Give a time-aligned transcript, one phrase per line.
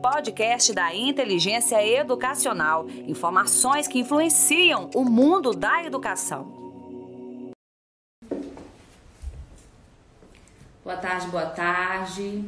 [0.00, 2.88] Podcast da Inteligência Educacional.
[2.88, 7.52] Informações que influenciam o mundo da educação.
[10.84, 12.44] Boa tarde, boa tarde.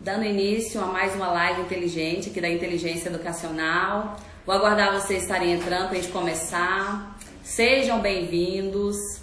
[0.00, 4.16] Dando início a mais uma live inteligente aqui da Inteligência Educacional.
[4.46, 7.14] Vou aguardar vocês estarem entrando para a gente começar.
[7.42, 9.19] Sejam bem-vindos.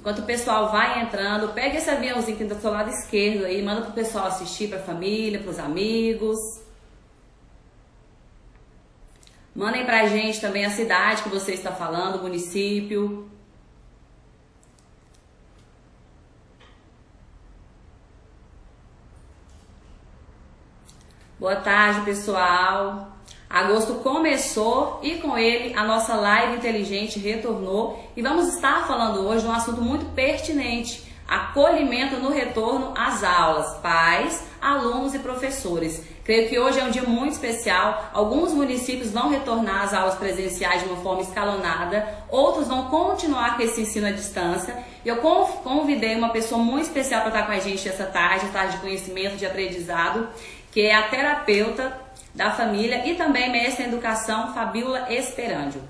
[0.00, 3.62] Enquanto o pessoal vai entrando, pega esse aviãozinho que está do seu lado esquerdo aí,
[3.62, 6.38] manda pro pessoal assistir, pra família, pros amigos.
[9.54, 13.30] Mandem pra gente também a cidade que você está falando, o município.
[21.38, 23.18] Boa tarde, pessoal.
[23.50, 29.42] Agosto começou e com ele a nossa live inteligente retornou e vamos estar falando hoje
[29.42, 36.00] de um assunto muito pertinente: acolhimento no retorno às aulas, pais, alunos e professores.
[36.22, 38.10] Creio que hoje é um dia muito especial.
[38.12, 43.64] Alguns municípios vão retornar às aulas presenciais de uma forma escalonada, outros vão continuar com
[43.64, 44.78] esse ensino à distância.
[45.04, 48.76] E eu convidei uma pessoa muito especial para estar com a gente essa tarde, tarde
[48.76, 50.28] de conhecimento, de aprendizado,
[50.70, 52.09] que é a terapeuta
[52.40, 55.82] da família e também mestre em educação Fabiola Esperandio.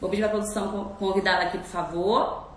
[0.00, 2.48] Vou pedir para a produção convidá-la aqui, por favor.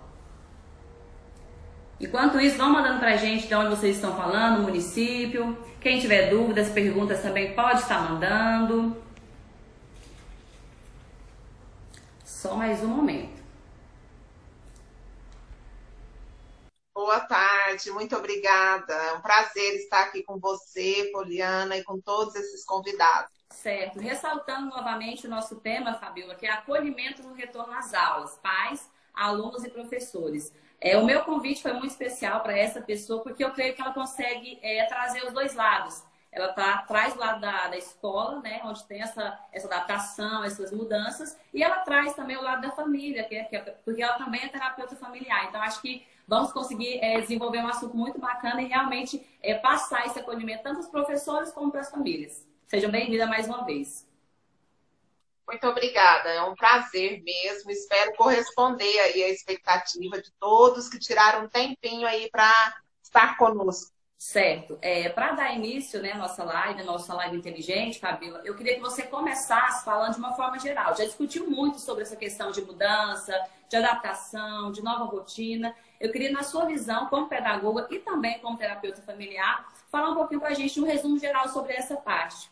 [1.98, 5.58] Enquanto isso, vão mandando para a gente de onde vocês estão falando, município.
[5.80, 8.96] Quem tiver dúvidas, perguntas também pode estar mandando.
[12.24, 13.40] Só mais um momento.
[16.94, 18.94] Boa tarde, muito obrigada.
[18.94, 23.39] É um prazer estar aqui com você, Poliana, e com todos esses convidados.
[23.50, 23.98] Certo.
[23.98, 29.64] Ressaltando novamente o nosso tema, Fabiola, que é acolhimento no retorno às aulas, pais, alunos
[29.64, 30.52] e professores.
[30.80, 33.92] É, o meu convite foi muito especial para essa pessoa, porque eu creio que ela
[33.92, 36.02] consegue é, trazer os dois lados.
[36.32, 40.70] Ela tá, traz o lado da, da escola, né, onde tem essa, essa adaptação, essas
[40.70, 44.14] mudanças, e ela traz também o lado da família, que é, que é, porque ela
[44.14, 45.46] também é terapeuta familiar.
[45.48, 50.06] Então, acho que vamos conseguir é, desenvolver um assunto muito bacana e realmente é, passar
[50.06, 52.48] esse acolhimento tanto para os professores como para as famílias.
[52.70, 54.08] Sejam bem-vindas mais uma vez.
[55.44, 57.68] Muito obrigada, é um prazer mesmo.
[57.68, 63.90] Espero corresponder aí à expectativa de todos que tiraram um tempinho aí para estar conosco.
[64.16, 64.78] Certo.
[64.80, 68.80] É, para dar início né, à nossa live, nossa live inteligente, Fabíola, eu queria que
[68.80, 70.94] você começasse falando de uma forma geral.
[70.96, 73.34] Já discutiu muito sobre essa questão de mudança,
[73.68, 75.74] de adaptação, de nova rotina.
[75.98, 80.38] Eu queria, na sua visão, como pedagoga e também como terapeuta familiar, falar um pouquinho
[80.38, 82.48] para a gente um resumo geral sobre essa parte.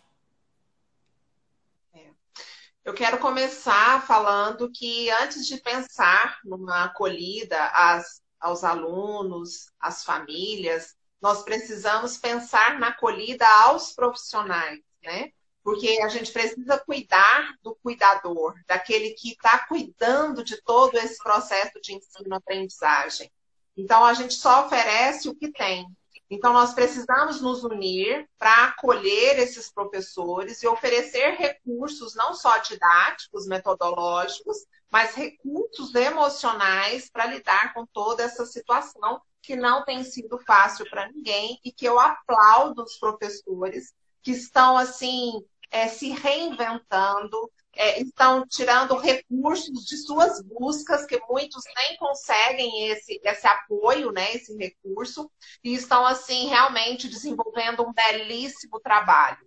[2.89, 10.97] Eu quero começar falando que antes de pensar numa acolhida às, aos alunos, às famílias,
[11.21, 15.33] nós precisamos pensar na acolhida aos profissionais, né?
[15.63, 21.79] Porque a gente precisa cuidar do cuidador, daquele que está cuidando de todo esse processo
[21.83, 23.31] de ensino-aprendizagem.
[23.77, 25.87] Então, a gente só oferece o que tem.
[26.31, 33.47] Então, nós precisamos nos unir para acolher esses professores e oferecer recursos, não só didáticos,
[33.47, 40.89] metodológicos, mas recursos emocionais para lidar com toda essa situação que não tem sido fácil
[40.91, 48.03] para ninguém e que eu aplaudo os professores que estão assim é, se reinventando, é,
[48.03, 54.57] estão tirando recursos de suas buscas, que muitos nem conseguem esse, esse apoio, né, esse
[54.57, 55.31] recurso,
[55.63, 59.47] e estão assim realmente desenvolvendo um belíssimo trabalho.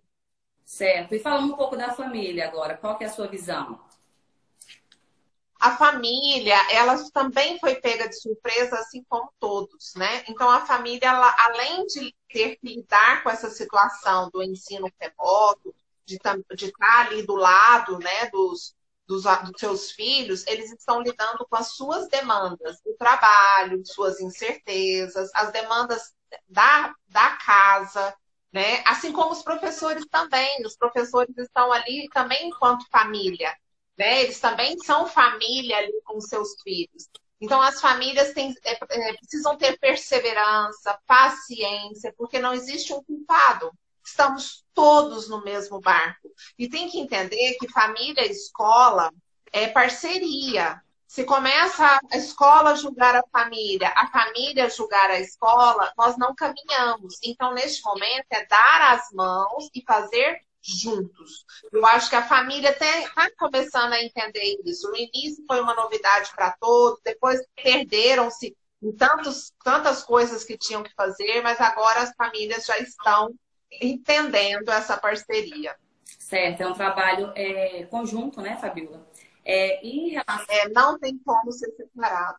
[0.63, 1.13] Certo.
[1.13, 3.77] E falando um pouco da família agora, qual que é a sua visão?
[5.59, 10.23] A família, ela também foi pega de surpresa, assim como todos, né?
[10.27, 15.75] Então, a família, ela, além de ter que lidar com essa situação do ensino remoto,
[16.17, 18.75] de, de estar ali do lado, né, dos,
[19.07, 25.29] dos, dos seus filhos, eles estão lidando com as suas demandas do trabalho, suas incertezas,
[25.33, 26.13] as demandas
[26.47, 28.15] da, da casa,
[28.53, 28.83] né?
[28.85, 30.65] Assim como os professores também.
[30.65, 33.53] Os professores estão ali também enquanto família
[34.01, 34.23] né?
[34.23, 37.07] Eles também são família ali com seus filhos.
[37.39, 43.71] Então, as famílias têm, é, é, precisam ter perseverança, paciência, porque não existe um culpado.
[44.03, 46.29] Estamos todos no mesmo barco.
[46.57, 49.11] E tem que entender que família e escola
[49.51, 50.81] é parceria.
[51.07, 57.19] Se começa a escola julgar a família, a família julgar a escola, nós não caminhamos.
[57.21, 61.43] Então, neste momento, é dar as mãos e fazer juntos.
[61.71, 64.89] Eu acho que a família está começando a entender isso.
[64.89, 70.81] No início foi uma novidade para todos, depois perderam-se em tantos, tantas coisas que tinham
[70.83, 73.33] que fazer, mas agora as famílias já estão
[73.79, 75.75] entendendo essa parceria.
[76.03, 79.05] Certo, é um trabalho é, conjunto, né, Fabiola?
[79.43, 80.45] É, em relação...
[80.49, 82.37] É, não tem como ser separado.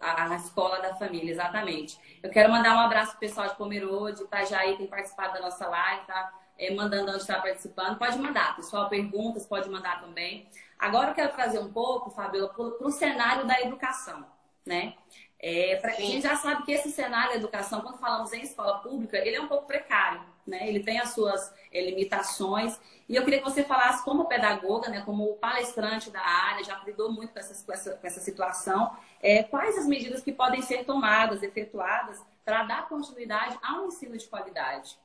[0.00, 1.98] A, a, escola da família, exatamente.
[2.22, 6.06] Eu quero mandar um abraço pro pessoal de Pomerode, Itajaí tem participado da nossa live,
[6.06, 6.32] tá?
[6.58, 7.98] É, mandando onde está participando.
[7.98, 10.48] Pode mandar, pessoal, perguntas, pode mandar também.
[10.78, 14.26] Agora eu quero trazer um pouco, Fabiola, para o cenário da educação,
[14.66, 14.94] né?
[15.38, 18.78] É, pra, a gente já sabe que esse cenário da educação, quando falamos em escola
[18.78, 20.68] pública, ele é um pouco precário, né?
[20.68, 22.78] Ele tem as suas é, limitações.
[23.08, 27.10] E eu queria que você falasse como pedagoga, né, como palestrante da área, já lidou
[27.10, 30.84] muito com essa, com essa, com essa situação, é, quais as medidas que podem ser
[30.84, 34.98] tomadas, efetuadas, para dar continuidade ao ensino de qualidade?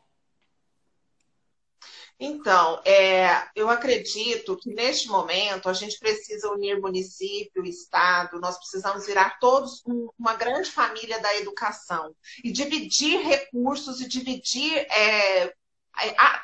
[2.19, 9.05] Então, é, eu acredito que neste momento a gente precisa unir município, estado, nós precisamos
[9.05, 15.53] virar todos um, uma grande família da educação e dividir recursos e dividir é,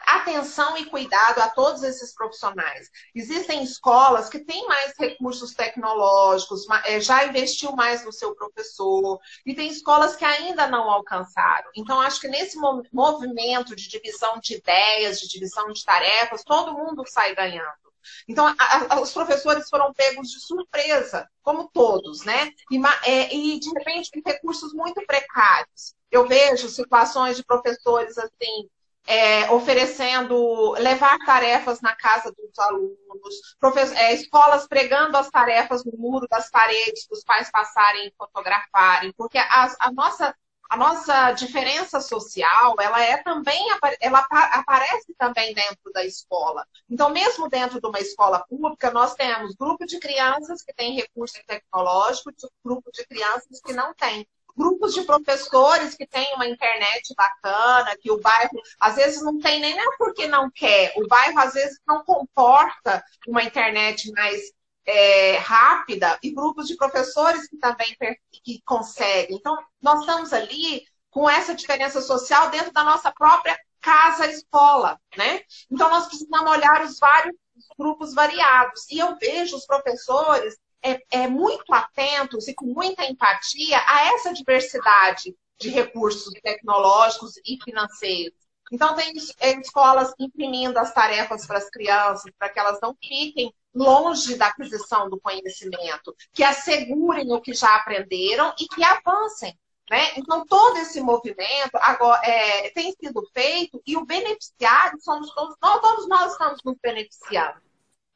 [0.07, 2.89] atenção e cuidado a todos esses profissionais.
[3.13, 9.53] Existem escolas que têm mais recursos tecnológicos, é, já investiu mais no seu professor, e
[9.53, 11.69] tem escolas que ainda não alcançaram.
[11.75, 12.57] Então, acho que nesse
[12.91, 17.81] movimento de divisão de ideias, de divisão de tarefas, todo mundo sai ganhando.
[18.27, 22.51] Então, a, a, os professores foram pegos de surpresa, como todos, né?
[22.71, 25.93] E, é, e, de repente, recursos muito precários.
[26.09, 28.69] Eu vejo situações de professores assim,
[29.07, 36.27] é, oferecendo levar tarefas na casa dos alunos, é, escolas pregando as tarefas no muro
[36.29, 40.35] das paredes para os pais passarem e fotografarem, porque a, a, nossa
[40.69, 43.59] a nossa diferença social, ela é também
[43.99, 46.65] ela aparece também dentro da escola.
[46.89, 51.37] Então, mesmo dentro de uma escola pública, nós temos grupo de crianças que têm recurso
[51.45, 52.31] tecnológico,
[52.63, 54.25] grupo de crianças que não têm
[54.55, 59.59] grupos de professores que têm uma internet bacana, que o bairro às vezes não tem
[59.59, 64.41] nem é porque não quer, o bairro às vezes não comporta uma internet mais
[64.85, 67.95] é, rápida, e grupos de professores que também
[68.31, 69.37] que conseguem.
[69.37, 75.41] Então, nós estamos ali com essa diferença social dentro da nossa própria casa-escola, né?
[75.69, 77.35] Então, nós precisamos olhar os vários
[77.77, 78.87] grupos variados.
[78.89, 84.33] E eu vejo os professores é, é muito atentos e com muita empatia a essa
[84.33, 88.39] diversidade de recursos tecnológicos e financeiros.
[88.71, 93.53] Então, tem é, escolas imprimindo as tarefas para as crianças, para que elas não fiquem
[93.73, 99.57] longe da aquisição do conhecimento, que assegurem o que já aprenderam e que avancem.
[99.89, 100.11] Né?
[100.15, 105.81] Então, todo esse movimento agora, é, tem sido feito e o beneficiário somos todos nós,
[105.81, 107.59] todos nós estamos nos beneficiando.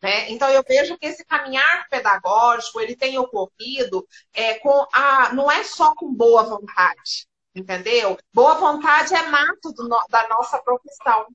[0.06, 0.30] Né?
[0.30, 5.64] Então eu vejo que esse caminhar pedagógico ele tem ocorrido é, com a, não é
[5.64, 8.16] só com boa vontade, entendeu?
[8.32, 11.26] Boa vontade é mato do, da nossa profissão.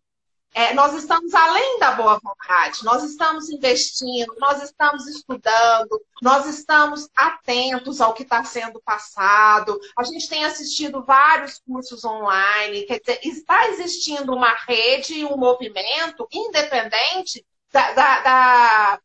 [0.54, 7.08] É, nós estamos além da boa vontade, nós estamos investindo, nós estamos estudando, nós estamos
[7.16, 9.76] atentos ao que está sendo passado.
[9.98, 15.36] A gente tem assistido vários cursos online, quer dizer, está existindo uma rede e um
[15.36, 19.00] movimento independente da, da, da,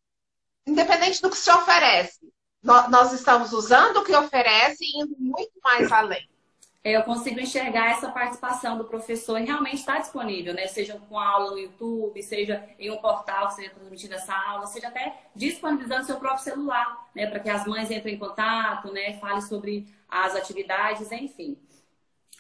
[0.66, 2.20] independente do que se oferece.
[2.64, 6.28] Nós, estamos usando o que oferece e indo muito mais além.
[6.84, 10.68] Eu consigo enxergar essa participação do professor realmente está disponível, né?
[10.68, 14.88] Seja com aula no YouTube, seja em um portal que seja transmitida essa aula, seja
[14.88, 17.28] até disponibilizando seu próprio celular, né?
[17.28, 19.18] Para que as mães entrem em contato, né?
[19.20, 21.58] Falem sobre as atividades, enfim.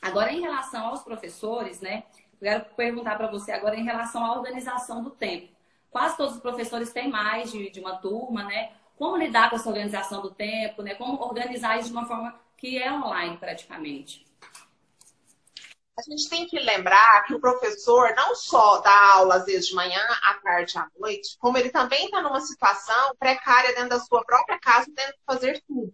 [0.01, 2.03] Agora, em relação aos professores, né?
[2.33, 5.54] Eu quero perguntar para você agora em relação à organização do tempo
[5.95, 8.73] quase todos os professores têm mais de, de uma turma, né?
[8.97, 10.93] Como lidar com essa organização do tempo, né?
[10.95, 14.27] Como organizar isso de uma forma que é online praticamente.
[15.97, 19.73] A gente tem que lembrar que o professor não só dá aula às vezes de
[19.73, 24.21] manhã, à tarde, à noite, como ele também está numa situação precária dentro da sua
[24.25, 25.93] própria casa, tendo que fazer tudo.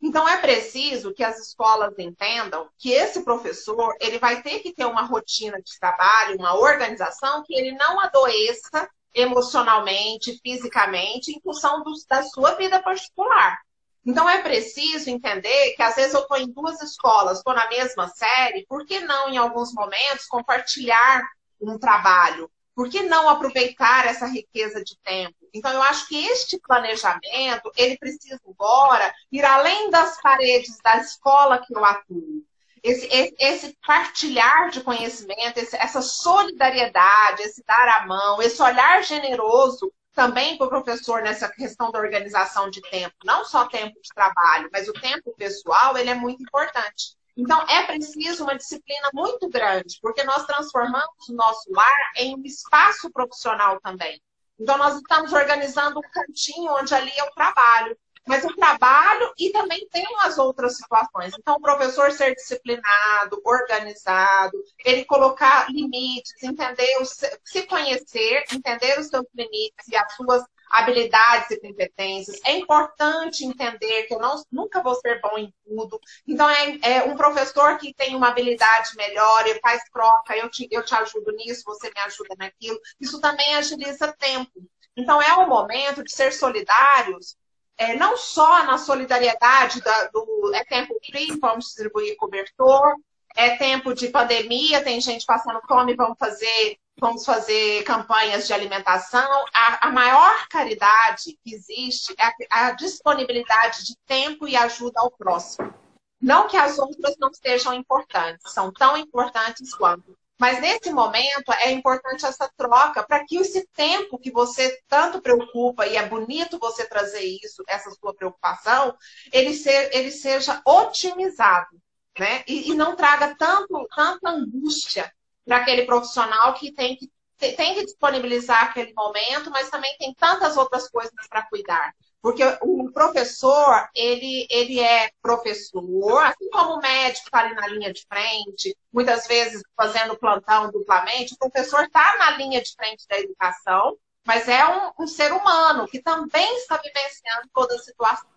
[0.00, 4.84] Então é preciso que as escolas entendam que esse professor ele vai ter que ter
[4.84, 11.92] uma rotina de trabalho, uma organização que ele não adoeça emocionalmente, fisicamente, em função do,
[12.08, 13.58] da sua vida particular.
[14.04, 18.08] Então é preciso entender que às vezes eu estou em duas escolas, estou na mesma
[18.08, 21.22] série, por que não, em alguns momentos, compartilhar
[21.60, 22.50] um trabalho?
[22.74, 25.36] Por que não aproveitar essa riqueza de tempo?
[25.52, 31.58] Então, eu acho que este planejamento, ele precisa agora ir além das paredes da escola
[31.64, 32.42] que eu atuo
[32.82, 39.02] esse, esse, esse partilhar de conhecimento, esse, essa solidariedade, esse dar a mão, esse olhar
[39.04, 44.08] generoso também para o professor nessa questão da organização de tempo, não só tempo de
[44.14, 47.16] trabalho, mas o tempo pessoal, ele é muito importante.
[47.36, 52.42] Então, é preciso uma disciplina muito grande, porque nós transformamos o nosso lar em um
[52.44, 54.20] espaço profissional também.
[54.60, 57.96] Então, nós estamos organizando um cantinho onde ali é o trabalho.
[58.26, 61.34] Mas o trabalho e também tem as outras situações.
[61.38, 66.96] Então, o professor ser disciplinado, organizado, ele colocar limites, entender,
[67.44, 72.40] se conhecer, entender os seus limites e as suas habilidades e competências.
[72.46, 76.00] É importante entender que eu não, nunca vou ser bom em tudo.
[76.26, 80.66] Então, é, é um professor que tem uma habilidade melhor, ele faz troca, eu te,
[80.70, 82.80] eu te ajudo nisso, você me ajuda naquilo.
[82.98, 84.50] Isso também agiliza tempo.
[84.96, 87.36] Então, é o momento de ser solidários,
[87.82, 92.96] é, não só na solidariedade da, do é tempo free, vamos distribuir cobertor,
[93.34, 99.44] é tempo de pandemia, tem gente passando fome, vamos fazer vamos fazer campanhas de alimentação.
[99.52, 105.10] A, a maior caridade que existe é a, a, disponibilidade de tempo e ajuda ao
[105.10, 105.74] próximo.
[106.20, 110.16] Não que as outras não sejam importantes, são tão importantes quanto.
[110.38, 115.86] Mas nesse momento é importante essa troca para que esse tempo que você tanto preocupa,
[115.86, 118.96] e é bonito você trazer isso, essa sua preocupação,
[119.32, 121.80] ele, ser, ele seja otimizado.
[122.18, 122.42] Né?
[122.46, 125.10] E, e não traga tanto, tanta angústia
[125.44, 127.10] para aquele profissional que tem que
[127.56, 131.92] tem que disponibilizar aquele momento, mas também tem tantas outras coisas para cuidar.
[132.22, 137.92] Porque o professor, ele, ele é professor, assim como o médico está ali na linha
[137.92, 143.18] de frente, muitas vezes fazendo plantão duplamente, o professor está na linha de frente da
[143.18, 148.30] educação, mas é um, um ser humano que também está vivenciando toda a situação.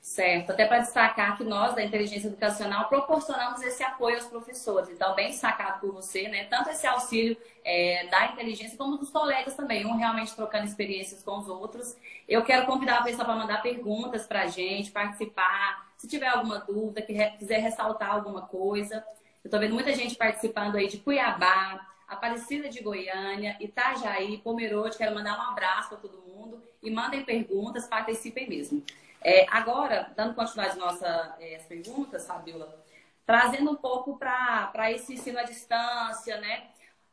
[0.00, 4.88] Certo, até para destacar que nós, da inteligência educacional, proporcionamos esse apoio aos professores.
[4.88, 6.44] Então, bem destacado por você, né?
[6.44, 11.38] Tanto esse auxílio é, da inteligência como dos colegas também, um realmente trocando experiências com
[11.38, 11.96] os outros.
[12.26, 15.86] Eu quero convidar a pessoa para mandar perguntas para a gente, participar.
[15.98, 19.04] Se tiver alguma dúvida, que quiser ressaltar alguma coisa.
[19.44, 24.96] Eu estou vendo muita gente participando aí de Cuiabá, Aparecida de Goiânia, Itajaí, Pomerode.
[24.96, 28.82] Quero mandar um abraço para todo mundo e mandem perguntas, participem mesmo.
[29.22, 32.82] É, agora, dando continuidade às nossas é, perguntas, Fabiola,
[33.26, 36.70] trazendo um pouco para esse ensino à distância, né?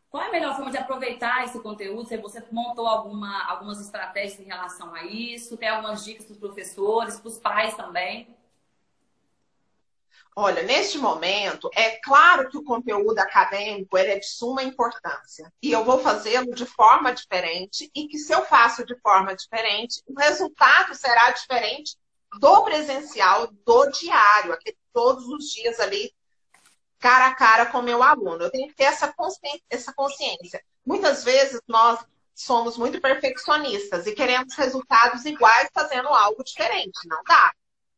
[0.09, 2.07] Qual é a melhor forma de aproveitar esse conteúdo?
[2.07, 6.39] Se você montou alguma, algumas estratégias em relação a isso, tem algumas dicas para os
[6.39, 8.36] professores, para os pais também?
[10.39, 15.51] Olha, neste momento, é claro que o conteúdo acadêmico é de suma importância.
[15.63, 19.99] E eu vou fazê-lo de forma diferente, e que se eu faço de forma diferente,
[20.05, 21.97] o resultado será diferente
[22.39, 26.13] do presencial, do diário, aquele todos os dias ali,
[26.99, 28.43] cara a cara com o meu aluno.
[28.43, 30.63] Eu tenho que ter essa consciência, essa consciência.
[30.85, 31.99] Muitas vezes nós
[32.35, 37.07] somos muito perfeccionistas e queremos resultados iguais fazendo algo diferente.
[37.07, 37.51] Não dá.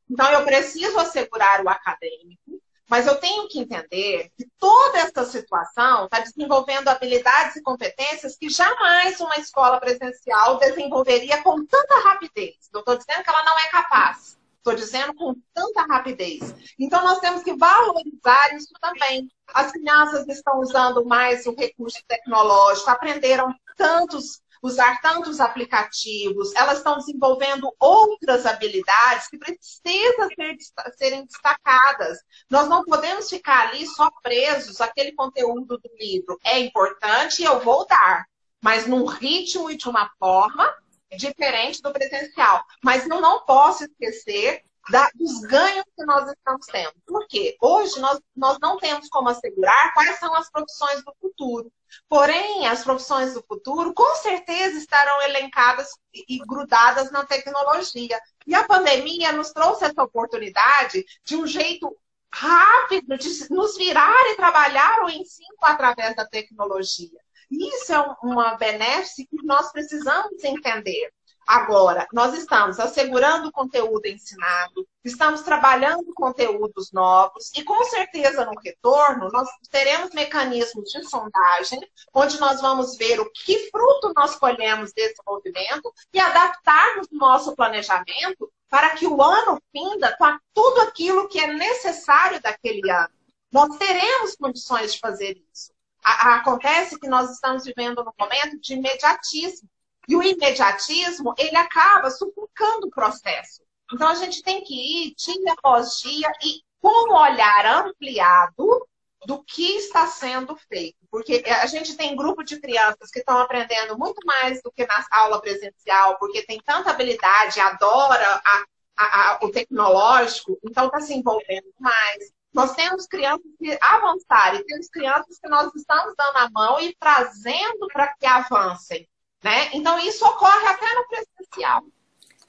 [0.09, 6.05] Então, eu preciso assegurar o acadêmico, mas eu tenho que entender que toda essa situação
[6.05, 12.55] está desenvolvendo habilidades e competências que jamais uma escola presencial desenvolveria com tanta rapidez.
[12.73, 16.55] Não estou dizendo que ela não é capaz, estou dizendo com tanta rapidez.
[16.79, 19.29] Então, nós temos que valorizar isso também.
[19.53, 26.97] As crianças estão usando mais o recurso tecnológico, aprenderam tantos usar tantos aplicativos, elas estão
[26.97, 30.57] desenvolvendo outras habilidades que precisam ser,
[30.97, 32.17] serem destacadas.
[32.49, 36.37] Nós não podemos ficar ali só presos àquele conteúdo do livro.
[36.43, 38.25] É importante e eu vou dar,
[38.61, 40.73] mas num ritmo e de uma forma
[41.17, 42.63] diferente do presencial.
[42.83, 46.93] Mas eu não posso esquecer da, dos ganhos que nós estamos tendo.
[47.05, 47.55] Por quê?
[47.61, 51.71] Hoje nós, nós não temos como assegurar quais são as profissões do futuro.
[52.07, 58.19] Porém, as profissões do futuro com certeza estarão elencadas e grudadas na tecnologia.
[58.45, 61.95] E a pandemia nos trouxe essa oportunidade de um jeito
[62.31, 67.19] rápido de nos virar e trabalhar o ensino através da tecnologia.
[67.49, 71.11] Isso é uma benéfica que nós precisamos entender.
[71.49, 78.51] Agora, nós estamos assegurando o conteúdo ensinado, estamos trabalhando conteúdos novos e, com certeza, no
[78.63, 81.79] retorno, nós teremos mecanismos de sondagem,
[82.13, 87.55] onde nós vamos ver o que fruto nós colhemos desse movimento e adaptarmos o nosso
[87.55, 93.09] planejamento para que o ano finda com tudo aquilo que é necessário daquele ano.
[93.51, 95.73] Nós teremos condições de fazer isso.
[96.03, 99.67] acontece que nós estamos vivendo um momento de imediatismo.
[100.09, 103.61] E o imediatismo, ele acaba sufocando o processo.
[103.93, 108.87] Então, a gente tem que ir dia após dia e com um olhar ampliado
[109.27, 110.97] do que está sendo feito.
[111.11, 115.05] Porque a gente tem grupo de crianças que estão aprendendo muito mais do que na
[115.11, 118.65] aula presencial, porque tem tanta habilidade, adora a,
[118.97, 122.31] a, a, o tecnológico, então está se envolvendo mais.
[122.51, 126.95] Nós temos crianças que avançaram e temos crianças que nós estamos dando a mão e
[126.99, 129.07] trazendo para que avancem.
[129.43, 129.69] Né?
[129.73, 131.83] Então, isso ocorre até no presencial.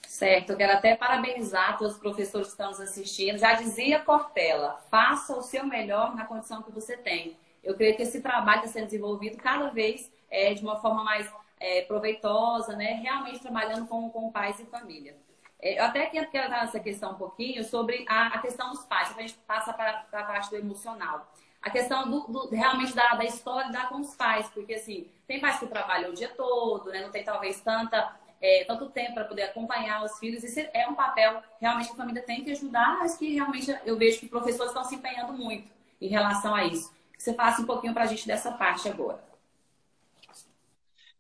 [0.06, 3.38] Certo, eu quero até parabenizar todos os professores que estão nos assistindo.
[3.38, 7.38] Já dizia Cortella, faça o seu melhor na condição que você tem.
[7.62, 11.30] Eu creio que esse trabalho está sendo desenvolvido cada vez é, de uma forma mais
[11.60, 12.94] é, proveitosa, né?
[12.94, 15.16] realmente trabalhando com, com pais e família.
[15.62, 19.16] É, eu até quero, dar essa questão um pouquinho sobre a, a questão dos pais,
[19.16, 21.30] a gente passa para, para a parte do emocional.
[21.62, 25.40] A questão do, do, realmente da, da história da com os pais, porque assim, tem
[25.40, 27.02] pais que trabalham o dia todo, né?
[27.02, 30.42] não tem talvez tanta, é, tanto tempo para poder acompanhar os filhos.
[30.42, 33.98] Isso é um papel realmente que a família tem que ajudar, mas que realmente eu
[33.98, 35.68] vejo que professores estão se empenhando muito
[36.00, 36.92] em relação a isso.
[37.18, 39.22] Você faça um pouquinho para a gente dessa parte agora.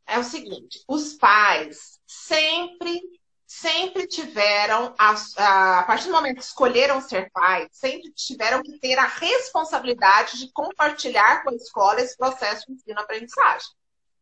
[0.06, 3.19] É o seguinte, os pais sempre
[3.50, 8.78] sempre tiveram, a, a, a, partir do momento que escolheram ser pais, sempre tiveram que
[8.78, 13.68] ter a responsabilidade de compartilhar com a escola esse processo de ensino-aprendizagem.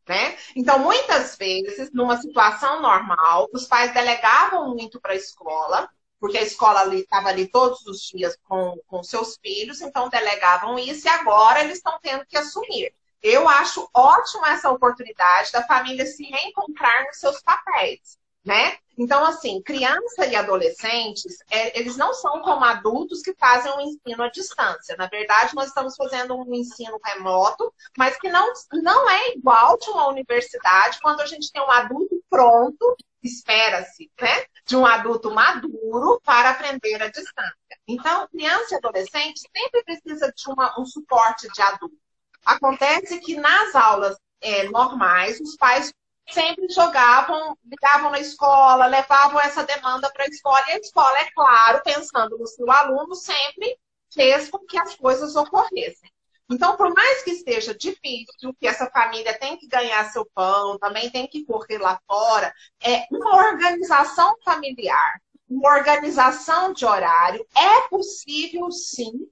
[0.08, 0.38] Né?
[0.56, 6.42] Então, muitas vezes, numa situação normal, os pais delegavam muito para a escola, porque a
[6.42, 11.10] escola estava ali, ali todos os dias com, com seus filhos, então delegavam isso e
[11.10, 12.94] agora eles estão tendo que assumir.
[13.22, 18.16] Eu acho ótima essa oportunidade da família se reencontrar nos seus papéis
[18.48, 18.78] né?
[18.98, 24.24] Então, assim, criança e adolescentes, é, eles não são como adultos que fazem um ensino
[24.24, 24.96] à distância.
[24.96, 29.88] Na verdade, nós estamos fazendo um ensino remoto, mas que não, não é igual de
[29.88, 34.44] uma universidade quando a gente tem um adulto pronto, espera-se, né?
[34.66, 37.56] De um adulto maduro para aprender à distância.
[37.86, 41.96] Então, criança e adolescente sempre precisa de uma, um suporte de adulto.
[42.44, 45.92] Acontece que nas aulas é, normais, os pais
[46.30, 51.30] sempre jogavam, ligavam na escola, levavam essa demanda para a escola, e a escola, é
[51.30, 53.78] claro, pensando no seu aluno, sempre
[54.12, 56.10] fez com que as coisas ocorressem.
[56.50, 61.10] Então, por mais que esteja difícil, que essa família tem que ganhar seu pão, também
[61.10, 68.70] tem que correr lá fora, é uma organização familiar, uma organização de horário, é possível
[68.70, 69.28] sim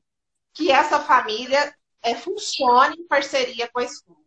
[0.52, 4.25] que essa família é, funcione em parceria com a escola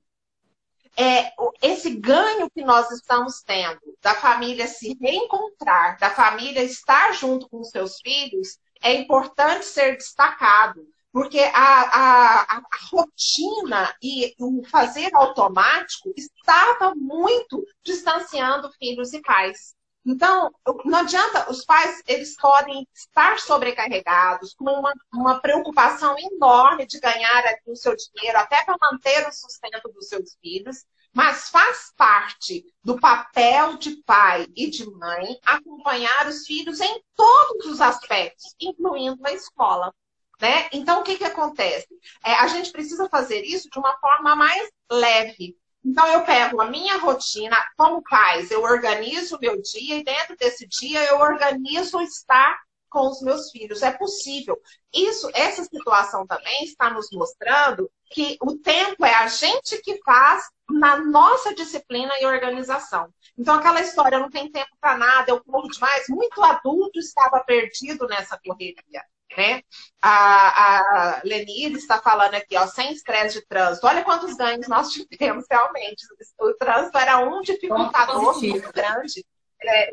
[0.97, 7.47] é, esse ganho que nós estamos tendo da família se reencontrar, da família estar junto
[7.49, 15.09] com seus filhos, é importante ser destacado, porque a, a, a, rotina e o fazer
[15.13, 19.75] automático estava muito distanciando filhos e pais.
[20.05, 20.49] Então,
[20.85, 27.43] não adianta, os pais, eles podem estar sobrecarregados, com uma, uma preocupação enorme de ganhar
[27.67, 32.99] o seu dinheiro, até para manter o sustento dos seus filhos, mas faz parte do
[32.99, 39.33] papel de pai e de mãe acompanhar os filhos em todos os aspectos, incluindo a
[39.33, 39.93] escola.
[40.41, 40.69] Né?
[40.71, 41.87] Então, o que, que acontece?
[42.23, 46.69] É, a gente precisa fazer isso de uma forma mais leve, então, eu pego a
[46.69, 52.01] minha rotina como pais, eu organizo o meu dia e dentro desse dia eu organizo
[52.01, 53.81] estar com os meus filhos.
[53.81, 54.59] É possível.
[54.93, 60.43] Isso, essa situação também está nos mostrando que o tempo é a gente que faz
[60.69, 63.13] na nossa disciplina e organização.
[63.37, 66.05] Então, aquela história, não tem tempo para nada, eu corro demais.
[66.09, 69.03] Muito adulto estava perdido nessa correria.
[69.37, 69.61] Né?
[70.01, 73.85] A, a Lenir está falando aqui, ó, sem estresse de trânsito.
[73.85, 76.05] Olha quantos ganhos nós tivemos realmente.
[76.39, 79.25] O trânsito era um dificultador muito grande
[79.61, 79.91] é,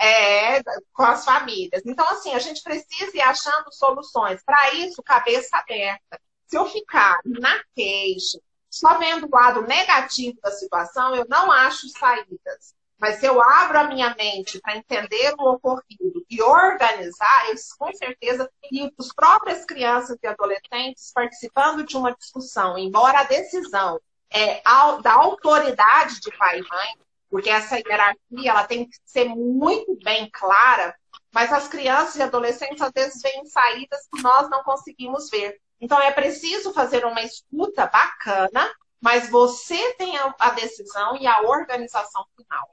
[0.00, 0.62] é,
[0.92, 1.82] com as famílias.
[1.84, 4.42] Então, assim, a gente precisa ir achando soluções.
[4.42, 6.20] Para isso, cabeça aberta.
[6.46, 11.88] Se eu ficar na queixa, só vendo o lado negativo da situação, eu não acho
[11.90, 12.74] saídas.
[13.00, 17.90] Mas se eu abro a minha mente para entender o ocorrido e organizar, eu, com
[17.94, 23.98] certeza, e os próprias crianças e adolescentes participando de uma discussão, embora a decisão
[24.30, 24.60] é,
[25.02, 26.88] da autoridade de pai e mãe,
[27.30, 30.94] porque essa hierarquia ela tem que ser muito bem clara,
[31.32, 35.58] mas as crianças e adolescentes às vezes veem saídas que nós não conseguimos ver.
[35.80, 42.26] Então é preciso fazer uma escuta bacana, mas você tem a decisão e a organização
[42.36, 42.68] final.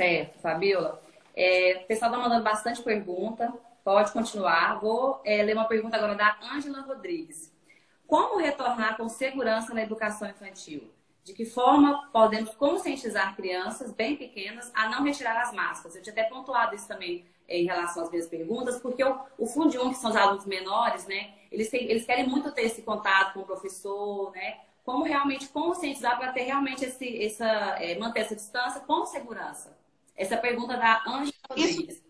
[0.00, 1.02] Certo, Fabiola.
[1.36, 3.52] É, o pessoal está mandando bastante pergunta.
[3.84, 4.80] Pode continuar.
[4.80, 7.54] Vou é, ler uma pergunta agora da Ângela Rodrigues.
[8.06, 10.90] Como retornar com segurança na educação infantil?
[11.22, 15.94] De que forma podemos conscientizar crianças bem pequenas a não retirar as máscaras?
[15.94, 19.46] Eu tinha até pontuado isso também é, em relação às minhas perguntas, porque o, o
[19.46, 21.34] Fundo 1, que são os alunos menores, né?
[21.52, 24.60] Eles, têm, eles querem muito ter esse contato com o professor, né?
[24.82, 27.44] Como realmente conscientizar para ter realmente esse, essa,
[27.78, 29.78] é, manter essa distância com segurança?
[30.20, 32.02] Essa pergunta da Ângela Rodrigues.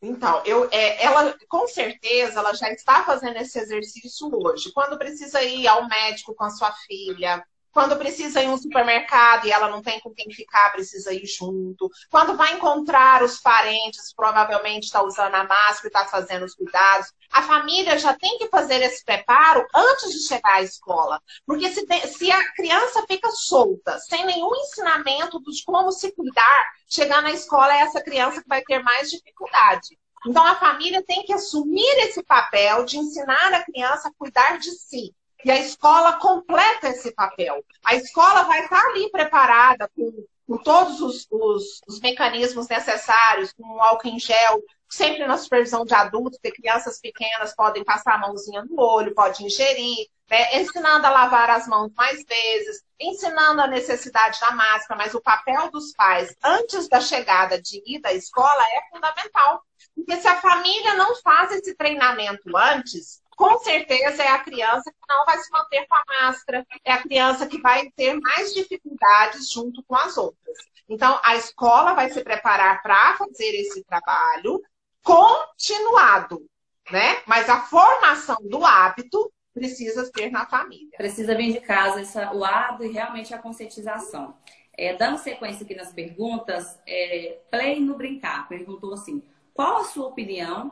[0.00, 4.72] Então, eu, é, ela com certeza ela já está fazendo esse exercício hoje.
[4.72, 9.52] Quando precisa ir ao médico com a sua filha, quando precisa ir um supermercado e
[9.52, 11.90] ela não tem com quem ficar, precisa ir junto.
[12.10, 17.12] Quando vai encontrar os parentes, provavelmente está usando a máscara e está fazendo os cuidados.
[17.32, 21.22] A família já tem que fazer esse preparo antes de chegar à escola.
[21.46, 26.70] Porque se, tem, se a criança fica solta, sem nenhum ensinamento de como se cuidar,
[26.88, 29.98] chegar na escola é essa criança que vai ter mais dificuldade.
[30.26, 34.70] Então a família tem que assumir esse papel de ensinar a criança a cuidar de
[34.72, 35.14] si.
[35.44, 37.64] E a escola completa esse papel.
[37.84, 43.82] A escola vai estar ali preparada com, com todos os, os, os, mecanismos necessários, com
[43.82, 48.64] álcool em gel, sempre na supervisão de adultos, porque crianças pequenas podem passar a mãozinha
[48.64, 50.60] no olho, pode ingerir, né?
[50.60, 55.70] ensinando a lavar as mãos mais vezes, ensinando a necessidade da máscara, mas o papel
[55.70, 59.62] dos pais antes da chegada de ir da escola é fundamental.
[59.94, 64.98] Porque se a família não faz esse treinamento antes, com certeza é a criança que
[65.08, 69.50] não vai se manter com a máscara, é a criança que vai ter mais dificuldades
[69.50, 70.58] junto com as outras.
[70.86, 74.60] Então, a escola vai se preparar para fazer esse trabalho
[75.02, 76.46] continuado,
[76.90, 77.22] né?
[77.26, 80.98] Mas a formação do hábito precisa ser na família.
[80.98, 84.36] Precisa vir de casa essa, o hábito e realmente a conscientização.
[84.76, 89.22] É, dando sequência aqui nas perguntas, é, Play no Brincar perguntou assim:
[89.54, 90.70] qual a sua opinião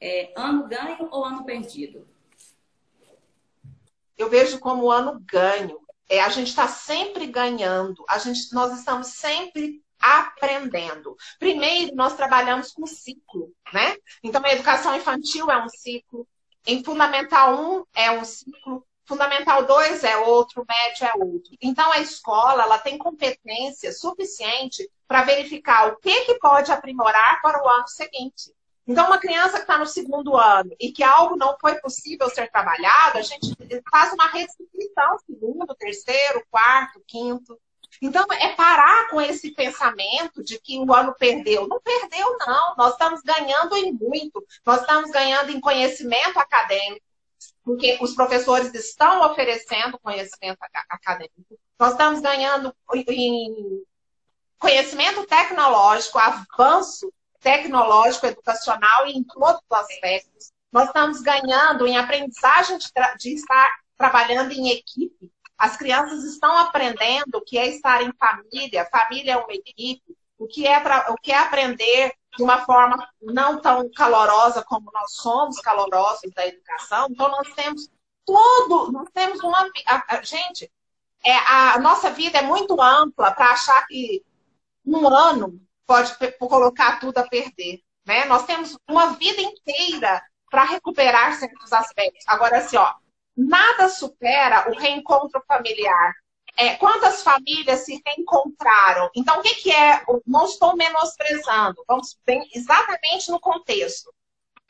[0.00, 2.06] é, ano ganho ou ano perdido?
[4.16, 5.80] Eu vejo como ano ganho.
[6.08, 11.16] É, a gente está sempre ganhando, a gente, nós estamos sempre aprendendo.
[11.38, 13.96] Primeiro, nós trabalhamos com ciclo, né?
[14.22, 16.26] Então, a educação infantil é um ciclo,
[16.66, 21.56] em Fundamental 1 é um ciclo, Fundamental 2 é outro, médio é outro.
[21.62, 27.64] Então, a escola ela tem competência suficiente para verificar o que, que pode aprimorar para
[27.64, 28.52] o ano seguinte.
[28.88, 32.50] Então, uma criança que está no segundo ano e que algo não foi possível ser
[32.50, 33.54] trabalhado, a gente
[33.90, 37.60] faz uma restituição, segundo, terceiro, quarto, quinto.
[38.00, 41.68] Então, é parar com esse pensamento de que o ano perdeu.
[41.68, 42.76] Não perdeu, não.
[42.78, 44.42] Nós estamos ganhando em muito.
[44.64, 47.04] Nós estamos ganhando em conhecimento acadêmico,
[47.62, 51.58] porque os professores estão oferecendo conhecimento acadêmico.
[51.78, 52.74] Nós estamos ganhando
[53.06, 53.82] em
[54.58, 60.52] conhecimento tecnológico, avanço tecnológico, educacional e em todos os aspectos.
[60.72, 65.30] Nós estamos ganhando em aprendizagem de, de estar trabalhando em equipe.
[65.56, 70.46] As crianças estão aprendendo o que é estar em família, família é uma equipe, o
[70.46, 75.60] que é, o que é aprender de uma forma não tão calorosa como nós somos
[75.60, 77.08] calorosos da educação.
[77.10, 77.90] Então, nós temos
[78.24, 79.40] todo, nós temos
[79.86, 80.70] a, gente,
[81.24, 84.22] é, a nossa vida é muito ampla para achar que
[84.86, 87.80] um ano pode colocar tudo a perder.
[88.06, 88.26] Né?
[88.26, 92.22] Nós temos uma vida inteira para recuperar certos aspectos.
[92.26, 92.92] Agora, assim, ó,
[93.34, 96.14] nada supera o reencontro familiar.
[96.56, 99.10] É, quantas famílias se reencontraram?
[99.14, 100.02] Então, o que, que é?
[100.26, 104.12] Não estou menosprezando, vamos bem exatamente no contexto.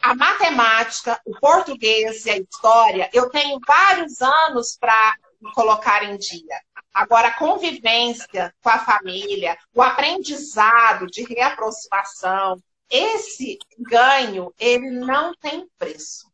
[0.01, 5.17] A matemática, o português e a história, eu tenho vários anos para
[5.55, 6.61] colocar em dia.
[6.93, 15.69] Agora, a convivência com a família, o aprendizado de reaproximação, esse ganho, ele não tem
[15.79, 16.29] preço.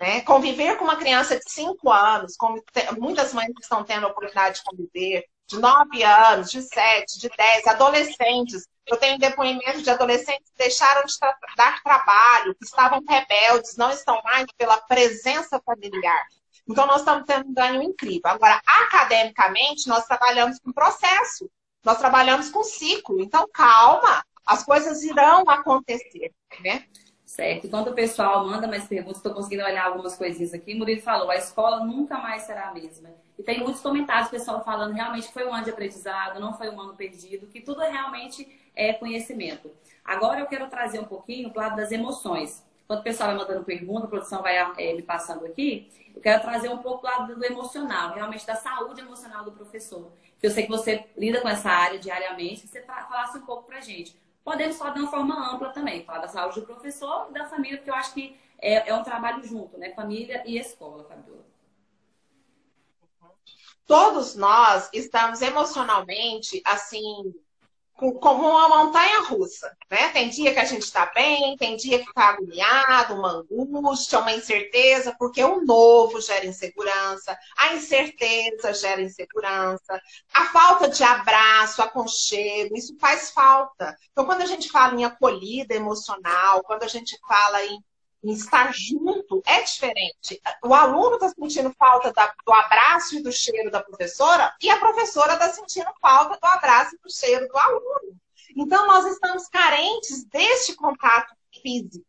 [0.00, 0.20] Né?
[0.22, 2.62] Conviver com uma criança de 5 anos, como
[2.98, 7.66] muitas mães estão tendo a oportunidade de conviver, de 9 anos, de 7, de 10,
[7.68, 8.66] adolescentes.
[8.86, 13.90] Eu tenho depoimento de adolescentes que deixaram de tra dar trabalho, que estavam rebeldes, não
[13.90, 16.26] estão mais pela presença familiar.
[16.68, 18.22] Então, nós estamos tendo um ganho incrível.
[18.24, 21.50] Agora, academicamente, nós trabalhamos com processo,
[21.84, 23.20] nós trabalhamos com ciclo.
[23.20, 26.84] Então, calma, as coisas irão acontecer, né?
[27.24, 27.66] Certo.
[27.66, 30.72] Enquanto o pessoal manda mais perguntas, estou conseguindo olhar algumas coisinhas aqui.
[30.72, 33.10] Murilo falou, a escola nunca mais será a mesma.
[33.36, 36.80] E tem muitos comentários, pessoal falando realmente foi um ano de aprendizado, não foi um
[36.80, 39.68] ano perdido, que tudo realmente é conhecimento.
[40.04, 42.64] Agora eu quero trazer um pouquinho o lado das emoções.
[42.84, 46.42] Enquanto o pessoal vai mandando pergunta, a produção vai é, me passando aqui, eu quero
[46.42, 50.12] trazer um pouco do lado do emocional, realmente da saúde emocional do professor.
[50.38, 53.64] Que eu sei que você lida com essa área diariamente, que você falasse um pouco
[53.64, 54.16] pra gente.
[54.44, 57.78] Podemos falar de uma forma ampla também, falar da saúde do professor e da família,
[57.78, 59.90] porque eu acho que é, é um trabalho junto, né?
[59.94, 61.44] Família e escola, Fabiola.
[63.86, 67.34] Todos nós estamos emocionalmente, assim,
[68.12, 70.08] como uma montanha russa, né?
[70.10, 74.32] Tem dia que a gente está bem, tem dia que está agoniado, uma angústia, uma
[74.32, 80.00] incerteza, porque o novo gera insegurança, a incerteza gera insegurança,
[80.32, 83.96] a falta de abraço, aconchego, isso faz falta.
[84.12, 87.82] Então, quando a gente fala em acolhida emocional, quando a gente fala em
[88.32, 90.40] estar junto é diferente.
[90.64, 94.78] O aluno está sentindo falta da, do abraço e do cheiro da professora, e a
[94.78, 98.16] professora está sentindo falta do abraço e do cheiro do aluno.
[98.56, 102.04] Então, nós estamos carentes deste contato físico.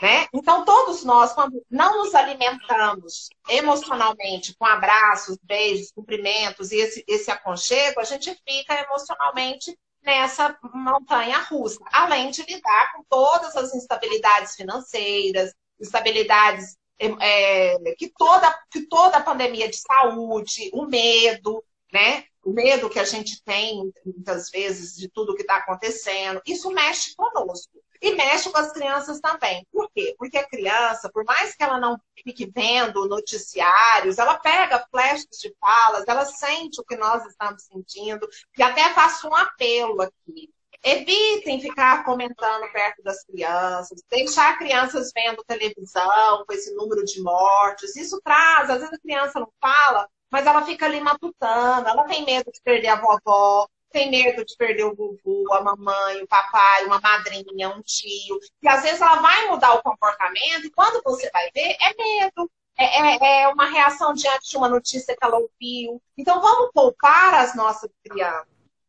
[0.00, 0.26] Né?
[0.32, 7.30] Então, todos nós, quando não nos alimentamos emocionalmente com abraços, beijos, cumprimentos e esse, esse
[7.30, 9.76] aconchego, a gente fica emocionalmente
[10.08, 18.58] nessa montanha russa, além de lidar com todas as instabilidades financeiras, instabilidades é, que, toda,
[18.70, 22.24] que toda a pandemia de saúde, o medo, né?
[22.42, 27.14] O medo que a gente tem muitas vezes de tudo que está acontecendo, isso mexe
[27.14, 27.78] conosco.
[28.00, 29.66] E mexe com as crianças também.
[29.72, 30.14] Por quê?
[30.18, 35.54] Porque a criança, por mais que ela não fique vendo noticiários, ela pega flashes de
[35.60, 40.50] falas, ela sente o que nós estamos sentindo, e até faço um apelo aqui.
[40.82, 47.96] Evitem ficar comentando perto das crianças, deixar crianças vendo televisão com esse número de mortes.
[47.96, 52.24] Isso traz, às vezes a criança não fala, mas ela fica ali matutando, ela tem
[52.24, 56.84] medo de perder a vovó, tem medo de perder o vovô, a mamãe, o papai,
[56.84, 58.38] uma madrinha, um tio.
[58.62, 62.50] E às vezes ela vai mudar o comportamento, e quando você vai ver, é medo.
[62.80, 66.00] É, é, é uma reação diante de uma notícia que ela ouviu.
[66.16, 68.46] Então, vamos poupar as nossas crianças.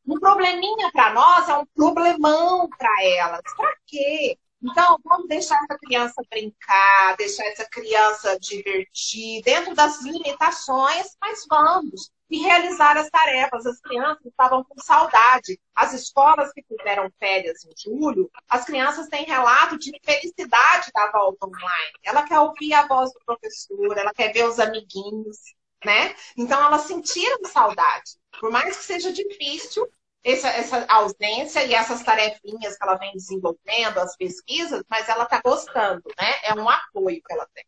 [0.08, 3.42] Um probleminha para nós é um problemão para elas.
[3.56, 4.38] Para quê?
[4.62, 12.12] Então, vamos deixar essa criança brincar, deixar essa criança divertir, dentro das limitações, mas vamos
[12.30, 13.66] e realizar as tarefas.
[13.66, 15.60] As crianças estavam com saudade.
[15.76, 21.48] As escolas que fizeram férias em julho, as crianças têm relato de felicidade da volta
[21.48, 21.94] online.
[22.04, 25.38] Ela quer ouvir a voz do professor, ela quer ver os amiguinhos,
[25.84, 26.16] né?
[26.38, 28.20] Então elas sentiram saudade.
[28.40, 29.90] Por mais que seja difícil
[30.24, 35.42] essa, essa ausência e essas tarefinhas que ela vem desenvolvendo, as pesquisas, mas ela está
[35.44, 36.34] gostando, né?
[36.44, 37.66] É um apoio que ela tem.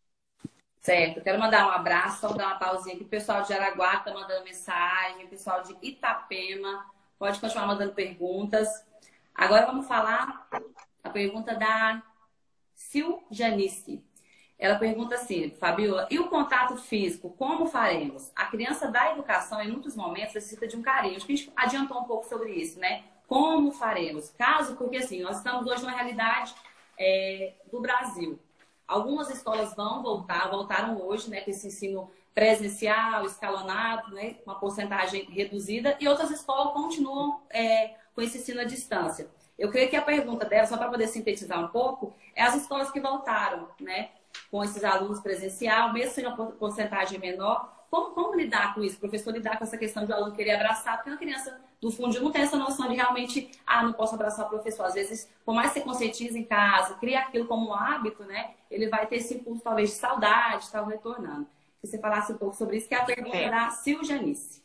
[0.82, 3.04] Certo, quero mandar um abraço, só dar uma pausinha aqui.
[3.04, 6.88] O pessoal de Jaraguá está mandando mensagem, o pessoal de Itapema
[7.20, 8.68] pode continuar mandando perguntas.
[9.36, 10.48] Agora vamos falar
[11.04, 12.02] a pergunta da
[12.74, 14.04] Sil Janice.
[14.58, 18.32] Ela pergunta assim, Fabiola, e o contato físico, como faremos?
[18.36, 21.16] A criança da educação, em muitos momentos, necessita de um carinho.
[21.16, 23.04] Acho que a gente adiantou um pouco sobre isso, né?
[23.28, 24.32] Como faremos?
[24.32, 26.56] Caso, porque assim, nós estamos hoje numa realidade
[26.98, 28.40] é, do Brasil.
[28.92, 35.24] Algumas escolas vão voltar, voltaram hoje, né, com esse ensino presencial, escalonado, né, uma porcentagem
[35.32, 39.30] reduzida, e outras escolas continuam é, com esse ensino à distância.
[39.58, 42.92] Eu creio que a pergunta dela, só para poder sintetizar um pouco, é as escolas
[42.92, 44.10] que voltaram, né,
[44.52, 48.96] com esses alunos presencial, mesmo sendo uma porcentagem menor, como, como lidar com isso?
[48.96, 51.92] O professor lidar com essa questão de o aluno querer abraçar, porque a criança do
[51.92, 54.86] fundo não tem essa noção de realmente, ah, não posso abraçar o professor.
[54.86, 58.52] Às vezes, por mais que você conscientize em casa, cria aquilo como um hábito, né?
[58.72, 61.46] Ele vai ter esse impulso, talvez, de saudade, estar retornando.
[61.82, 63.50] Que você falasse um pouco sobre isso, que é a pergunta é.
[63.50, 64.64] da Sil Janice.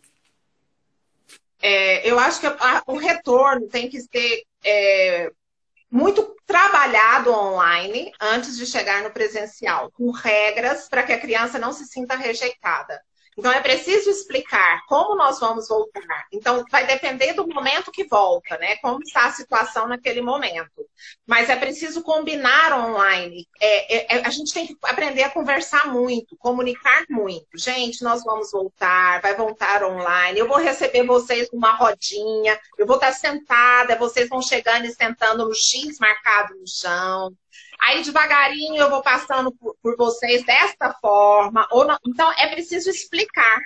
[1.60, 5.32] É, eu acho que a, o retorno tem que ser é,
[5.90, 11.72] muito trabalhado online antes de chegar no presencial, com regras para que a criança não
[11.72, 13.02] se sinta rejeitada.
[13.36, 16.26] Então, é preciso explicar como nós vamos voltar.
[16.32, 18.76] Então, vai depender do momento que volta, né?
[18.76, 20.86] Como está a situação naquele momento.
[21.26, 23.46] Mas é preciso combinar online.
[23.60, 27.46] É, é, é, a gente tem que aprender a conversar muito, comunicar muito.
[27.54, 30.38] Gente, nós vamos voltar, vai voltar online.
[30.38, 35.46] Eu vou receber vocês numa rodinha, eu vou estar sentada, vocês vão chegando e sentando
[35.46, 37.32] no X marcado no chão.
[37.80, 41.66] Aí, devagarinho, eu vou passando por, por vocês desta forma.
[41.70, 41.98] Ou não.
[42.06, 43.60] Então, é preciso explicar.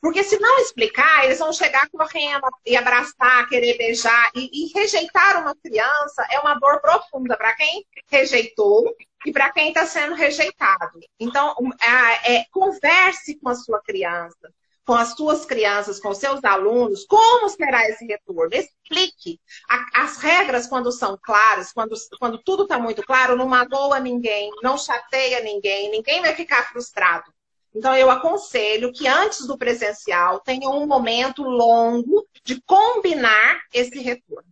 [0.00, 4.30] Porque se não explicar, eles vão chegar correndo e abraçar, querer beijar.
[4.34, 9.68] E, e rejeitar uma criança é uma dor profunda para quem rejeitou e para quem
[9.68, 11.00] está sendo rejeitado.
[11.18, 14.52] Então, é, é, converse com a sua criança
[14.86, 18.54] com as suas crianças, com os seus alunos, como será esse retorno?
[18.54, 19.40] Explique.
[19.92, 24.78] As regras, quando são claras, quando, quando tudo está muito claro, não magoa ninguém, não
[24.78, 27.32] chateia ninguém, ninguém vai ficar frustrado.
[27.74, 34.48] Então, eu aconselho que antes do presencial tenha um momento longo de combinar esse retorno.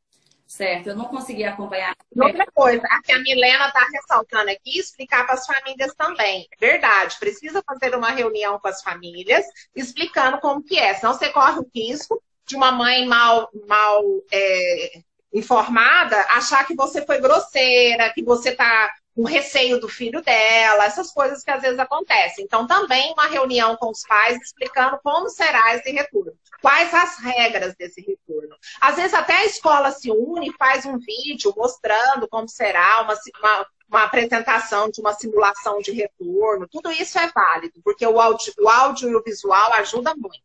[0.55, 1.97] Certo, eu não consegui acompanhar.
[2.17, 6.49] Outra coisa, a que a Milena está ressaltando aqui, explicar para as famílias também.
[6.61, 10.95] Verdade, precisa fazer uma reunião com as famílias, explicando como que é.
[10.95, 15.01] Senão você corre o risco de uma mãe mal, mal é,
[15.33, 21.13] informada, achar que você foi grosseira, que você está com receio do filho dela, essas
[21.13, 22.45] coisas que às vezes acontecem.
[22.45, 27.75] Então, também uma reunião com os pais explicando como será esse retorno, quais as regras
[27.77, 28.57] desse retorno.
[28.81, 33.15] Às vezes até a escola se une e faz um vídeo mostrando como será uma,
[33.39, 36.67] uma, uma apresentação de uma simulação de retorno.
[36.69, 40.43] Tudo isso é válido, porque o áudio, o áudio e o visual ajuda muito.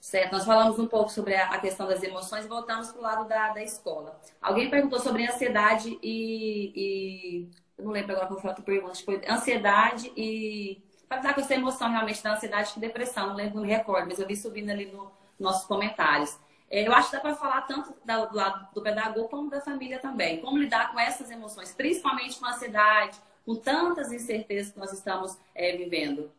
[0.00, 3.28] Certo, nós falamos um pouco sobre a questão das emoções e voltamos para o lado
[3.28, 4.18] da, da escola.
[4.40, 8.94] Alguém perguntou sobre ansiedade e, e eu não lembro agora qual foi a outra pergunta,
[9.04, 10.82] foi ansiedade e.
[11.08, 14.06] Para dar com essa emoção realmente da ansiedade e depressão, não lembro, não me recordo,
[14.06, 15.08] mas eu vi subindo ali nos
[15.40, 16.38] nossos comentários.
[16.70, 19.98] É, eu acho que dá para falar tanto do lado do pedagogo como da família
[19.98, 20.40] também.
[20.40, 25.36] Como lidar com essas emoções, principalmente com a ansiedade, com tantas incertezas que nós estamos
[25.52, 26.30] é, vivendo.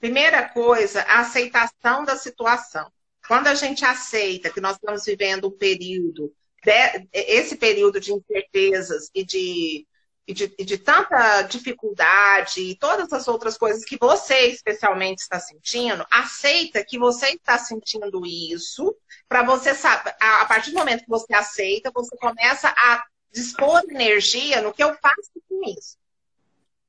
[0.00, 2.90] Primeira coisa, a aceitação da situação.
[3.28, 6.34] Quando a gente aceita que nós estamos vivendo um período
[6.64, 9.86] de, esse período de incertezas e de,
[10.26, 15.38] e de, e de, tanta dificuldade e todas as outras coisas que você especialmente está
[15.38, 18.96] sentindo, aceita que você está sentindo isso,
[19.28, 24.62] para você saber, a partir do momento que você aceita, você começa a dispor energia
[24.62, 25.98] no que eu faço com isso.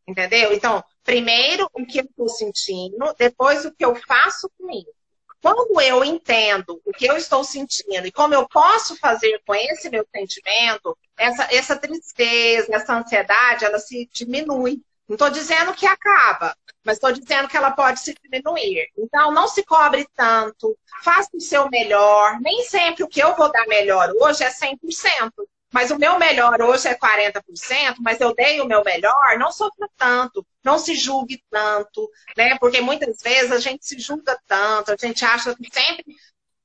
[0.08, 0.54] Entendeu?
[0.54, 5.05] Então, primeiro o que eu estou sentindo, depois o que eu faço com isso.
[5.42, 9.90] Quando eu entendo o que eu estou sentindo e como eu posso fazer com esse
[9.90, 14.82] meu sentimento, essa, essa tristeza, essa ansiedade, ela se diminui.
[15.08, 18.88] Não estou dizendo que acaba, mas estou dizendo que ela pode se diminuir.
[18.98, 22.40] Então, não se cobre tanto, faça o seu melhor.
[22.42, 25.32] Nem sempre o que eu vou dar melhor hoje é 100%
[25.76, 29.90] mas o meu melhor hoje é 40%, mas eu dei o meu melhor, não sofra
[29.98, 32.58] tanto, não se julgue tanto, né?
[32.60, 36.06] Porque muitas vezes a gente se julga tanto, a gente acha que sempre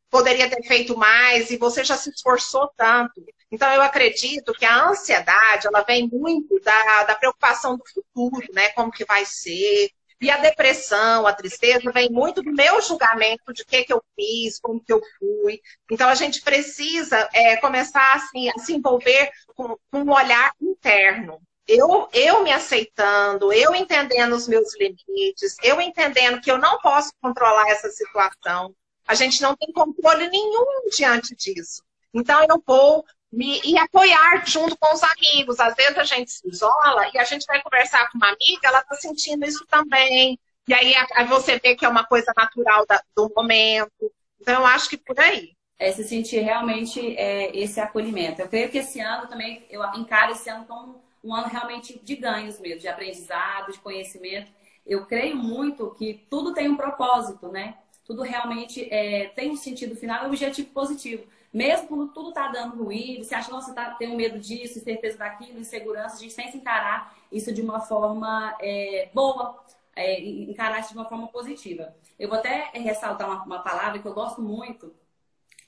[0.08, 3.20] poderia ter feito mais e você já se esforçou tanto.
[3.50, 8.68] Então, eu acredito que a ansiedade, ela vem muito da, da preocupação do futuro, né?
[8.70, 13.62] Como que vai ser, e a depressão, a tristeza, vem muito do meu julgamento de
[13.62, 15.60] o que, que eu fiz, como que eu fui.
[15.90, 21.40] Então, a gente precisa é, começar assim, a se envolver com, com um olhar interno.
[21.66, 27.12] Eu, eu me aceitando, eu entendendo os meus limites, eu entendendo que eu não posso
[27.22, 28.74] controlar essa situação.
[29.06, 31.82] A gente não tem controle nenhum diante disso.
[32.12, 35.60] Então, eu vou me, e apoiar junto com os amigos.
[35.60, 38.80] Às vezes a gente se isola e a gente vai conversar com uma amiga, ela
[38.80, 40.38] está sentindo isso também.
[40.68, 44.12] E aí, aí, você vê que é uma coisa natural da, do momento.
[44.40, 45.56] Então, eu acho que por aí.
[45.78, 48.40] É se sentir realmente é, esse acolhimento.
[48.40, 52.16] Eu creio que esse ano também, eu encaro esse ano como um ano realmente de
[52.16, 54.52] ganhos mesmo, de aprendizado, de conhecimento.
[54.86, 57.76] Eu creio muito que tudo tem um propósito, né?
[58.04, 61.24] Tudo realmente é, tem um sentido final e um objetivo positivo.
[61.52, 65.58] Mesmo quando tudo está dando ruim, você acha, nossa, tá, tenho medo disso, certeza daquilo,
[65.58, 69.58] insegurança, a gente tem que encarar isso de uma forma é, boa,
[69.96, 71.94] é, encarar isso de uma forma positiva.
[72.18, 74.94] Eu vou até ressaltar uma, uma palavra que eu gosto muito,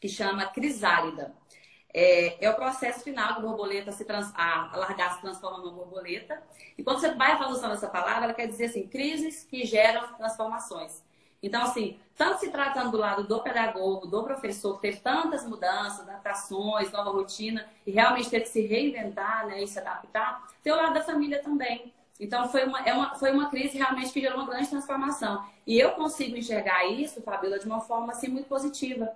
[0.00, 1.34] que chama crisálida.
[1.94, 5.58] É, é, o processo final que a borboleta se trans, a, a largar se transforma
[5.58, 6.42] numa borboleta.
[6.78, 11.02] E quando você vai usando essa palavra, ela quer dizer assim, crises que geram transformações.
[11.42, 16.08] Então, assim, tanto se tratando do lado do pedagogo, do professor, que teve tantas mudanças,
[16.08, 20.76] adaptações, nova rotina, e realmente teve que se reinventar né, e se adaptar, tem o
[20.76, 21.92] lado da família também.
[22.20, 25.44] Então, foi uma, é uma, foi uma crise realmente que gerou uma grande transformação.
[25.66, 29.10] E eu consigo enxergar isso, Fabiola, de uma forma assim, muito positiva.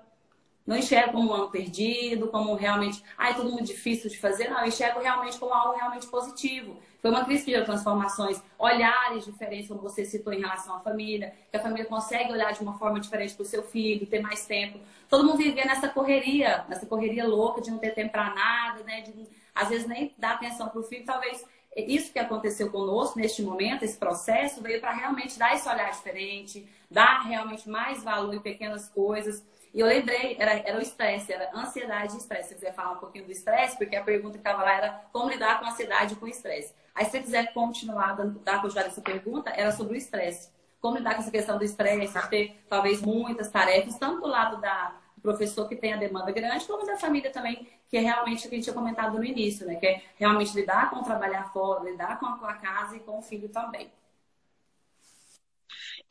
[0.66, 4.48] Não enxergo como um ano perdido, como realmente, ah, é tudo muito difícil de fazer.
[4.48, 6.76] Não, eu enxergo realmente como algo realmente positivo.
[7.00, 11.32] Foi uma crise que gerou transformações, olhares diferentes, como você citou em relação à família,
[11.50, 14.44] que a família consegue olhar de uma forma diferente para o seu filho, ter mais
[14.44, 14.80] tempo.
[15.08, 19.02] Todo mundo vivia nessa correria, nessa correria louca de não ter tempo para nada, né?
[19.02, 19.14] De,
[19.54, 21.04] às vezes nem dar atenção para o filho.
[21.04, 21.44] Talvez
[21.76, 26.66] isso que aconteceu conosco neste momento, esse processo, veio para realmente dar esse olhar diferente,
[26.90, 29.44] dar realmente mais valor em pequenas coisas.
[29.76, 32.48] E eu lembrei, era, era o estresse, era ansiedade e estresse.
[32.48, 35.28] Se quiser falar um pouquinho do estresse, porque a pergunta que estava lá era como
[35.28, 36.74] lidar com ansiedade e com estresse.
[36.94, 40.50] Aí, se você quiser continuar, dando, dar continuidade essa pergunta, era sobre o estresse.
[40.80, 44.62] Como lidar com essa questão do estresse, de ter talvez muitas tarefas, tanto do lado
[44.62, 48.48] da, professor que tem a demanda grande, como da família também, que é realmente o
[48.48, 49.74] que a gente tinha comentado no início, né?
[49.74, 53.18] Que é realmente lidar com o trabalhar fora, lidar a, com a casa e com
[53.18, 53.90] o filho também.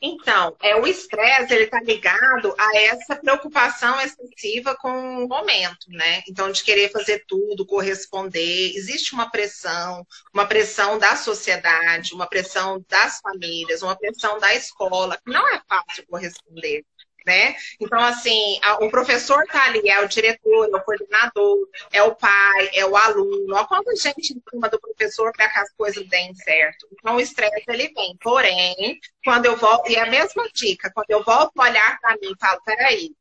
[0.02, 6.22] Então, é, o estresse ele está ligado a essa preocupação excessiva com o momento, né?
[6.28, 8.76] Então, de querer fazer tudo, corresponder.
[8.76, 15.20] Existe uma pressão, uma pressão da sociedade, uma pressão das famílias, uma pressão da escola,
[15.26, 16.84] não é fácil corresponder.
[17.26, 17.56] Né?
[17.80, 22.70] Então, assim, o professor tá ali, é o diretor, é o coordenador, é o pai,
[22.74, 23.56] é o aluno.
[23.56, 26.88] Olha quanta gente em cima do professor para que as coisas deem certo.
[26.94, 28.16] Então, o estresse, ele vem.
[28.22, 32.18] Porém, quando eu volto, e é a mesma dica, quando eu volto a olhar para
[32.18, 33.12] mim e falo, peraí,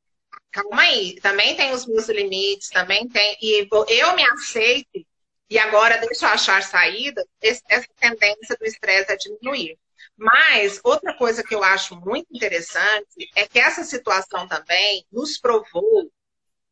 [0.53, 5.05] calma aí, também tem os meus limites, também tem, e eu me aceito,
[5.51, 9.79] e agora deixa eu achar saída, essa tendência do estresse é diminuir.
[10.17, 16.11] Mas outra coisa que eu acho muito interessante é que essa situação também nos provou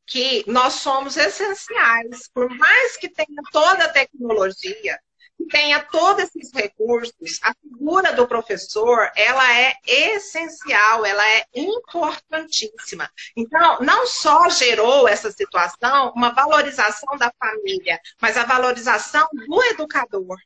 [0.07, 4.99] que nós somos essenciais, por mais que tenha toda a tecnologia,
[5.37, 13.11] que tenha todos esses recursos, a figura do professor, ela é essencial, ela é importantíssima.
[13.37, 20.37] Então, não só gerou essa situação uma valorização da família, mas a valorização do educador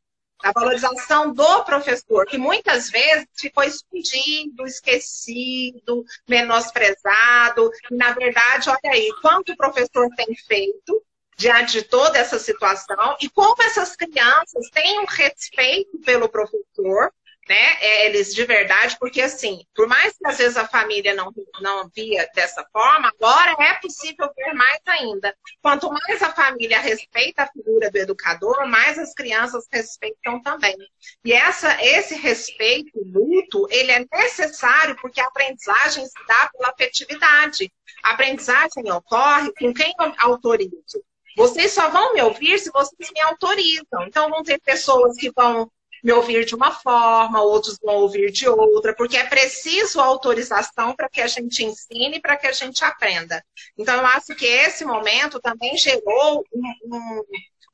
[0.42, 7.70] a valorização do professor, que muitas vezes ficou escondido, esquecido, menosprezado.
[7.90, 11.02] Na verdade, olha aí, quanto o professor tem feito
[11.36, 17.12] diante de toda essa situação e como essas crianças têm um respeito pelo professor
[17.48, 17.76] né?
[17.80, 21.88] É, eles de verdade, porque assim, por mais que às vezes a família não, não
[21.94, 25.36] via dessa forma, agora é possível ver mais ainda.
[25.62, 30.76] Quanto mais a família respeita a figura do educador, mais as crianças respeitam também.
[31.24, 37.72] E essa, esse respeito mútuo, ele é necessário porque a aprendizagem se dá pela afetividade.
[38.02, 41.00] A aprendizagem ocorre com quem autoriza.
[41.36, 44.06] Vocês só vão me ouvir se vocês me autorizam.
[44.06, 45.70] Então, vão ter pessoas que vão
[46.06, 51.08] me ouvir de uma forma, outros vão ouvir de outra, porque é preciso autorização para
[51.08, 53.44] que a gente ensine, para que a gente aprenda.
[53.76, 57.22] Então, eu acho que esse momento também gerou um, um,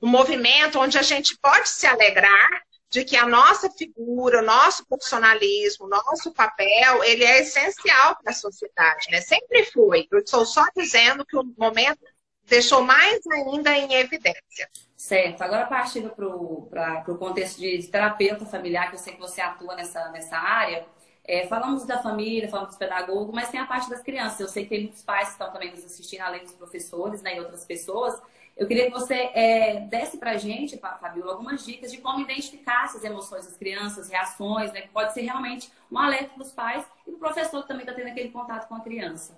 [0.04, 4.86] um movimento onde a gente pode se alegrar de que a nossa figura, o nosso
[4.86, 9.20] profissionalismo, o nosso papel, ele é essencial para a sociedade, né?
[9.20, 10.08] Sempre foi.
[10.10, 12.00] Eu estou só dizendo que o momento
[12.44, 14.70] deixou mais ainda em evidência.
[15.02, 15.42] Certo.
[15.42, 20.10] Agora, partindo para o contexto de terapeuta familiar, que eu sei que você atua nessa,
[20.10, 20.86] nessa área,
[21.24, 24.38] é, falamos da família, falamos dos pedagogos, mas tem a parte das crianças.
[24.38, 27.36] Eu sei que tem muitos pais que estão também nos assistindo, além dos professores né,
[27.36, 28.22] e outras pessoas.
[28.56, 32.84] Eu queria que você é, desse para a gente, Fabiola, algumas dicas de como identificar
[32.84, 36.86] essas emoções das crianças, reações, né, que pode ser realmente um alerta para os pais
[37.04, 39.36] e o professor que também está tendo aquele contato com a criança.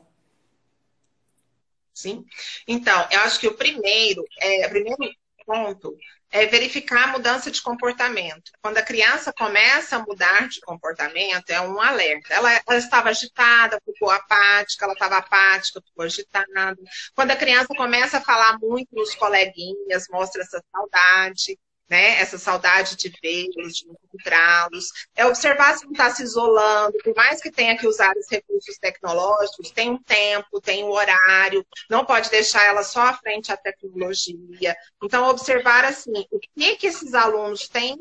[1.95, 2.27] Sim.
[2.69, 4.99] Então, eu acho que o primeiro, é, o primeiro
[5.45, 5.97] ponto
[6.31, 8.51] é verificar a mudança de comportamento.
[8.61, 12.35] Quando a criança começa a mudar de comportamento, é um alerta.
[12.35, 16.77] Ela, ela estava agitada, ficou apática, ela estava apática, ficou agitada.
[17.15, 21.57] Quando a criança começa a falar muito nos coleguinhas, mostra essa saudade
[21.95, 22.21] né?
[22.21, 24.91] Essa saudade de vê-los, de encontrá-los.
[25.15, 28.77] É observar se não está se isolando, por mais que tenha que usar os recursos
[28.79, 33.57] tecnológicos, tem um tempo, tem um horário, não pode deixar ela só à frente à
[33.57, 34.77] tecnologia.
[35.05, 37.97] Então, observar assim, o que, que esses alunos têm,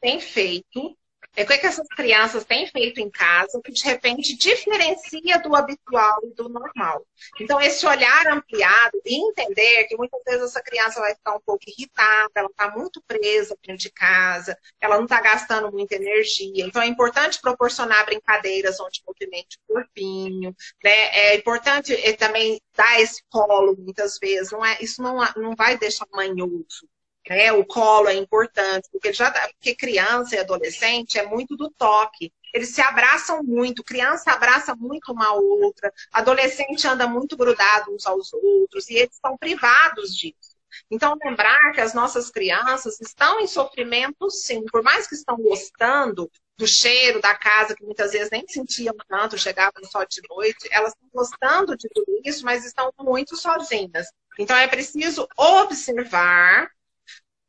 [0.00, 0.96] têm feito
[1.36, 6.20] é o que essas crianças têm feito em casa que, de repente, diferencia do habitual
[6.24, 7.04] e do normal.
[7.40, 11.64] Então, esse olhar ampliado e entender que muitas vezes essa criança vai ficar um pouco
[11.66, 16.64] irritada, ela está muito presa dentro de casa, ela não está gastando muita energia.
[16.64, 20.54] Então, é importante proporcionar brincadeiras onde movimente o corpinho.
[20.82, 20.90] Né?
[20.90, 24.52] É importante eh, também dar esse colo, muitas vezes.
[24.52, 26.88] Não é, isso não, não vai deixar manhoso.
[27.28, 27.52] Né?
[27.52, 32.32] O colo é importante, porque já porque criança e adolescente é muito do toque.
[32.52, 38.32] Eles se abraçam muito, criança abraça muito uma outra, adolescente anda muito grudado uns aos
[38.32, 40.54] outros, e eles estão privados disso.
[40.90, 46.30] Então, lembrar que as nossas crianças estão em sofrimento, sim, por mais que estão gostando
[46.56, 50.92] do cheiro da casa, que muitas vezes nem sentiam tanto, chegavam só de noite, elas
[50.92, 54.06] estão gostando de tudo isso, mas estão muito sozinhas.
[54.38, 56.68] Então, é preciso observar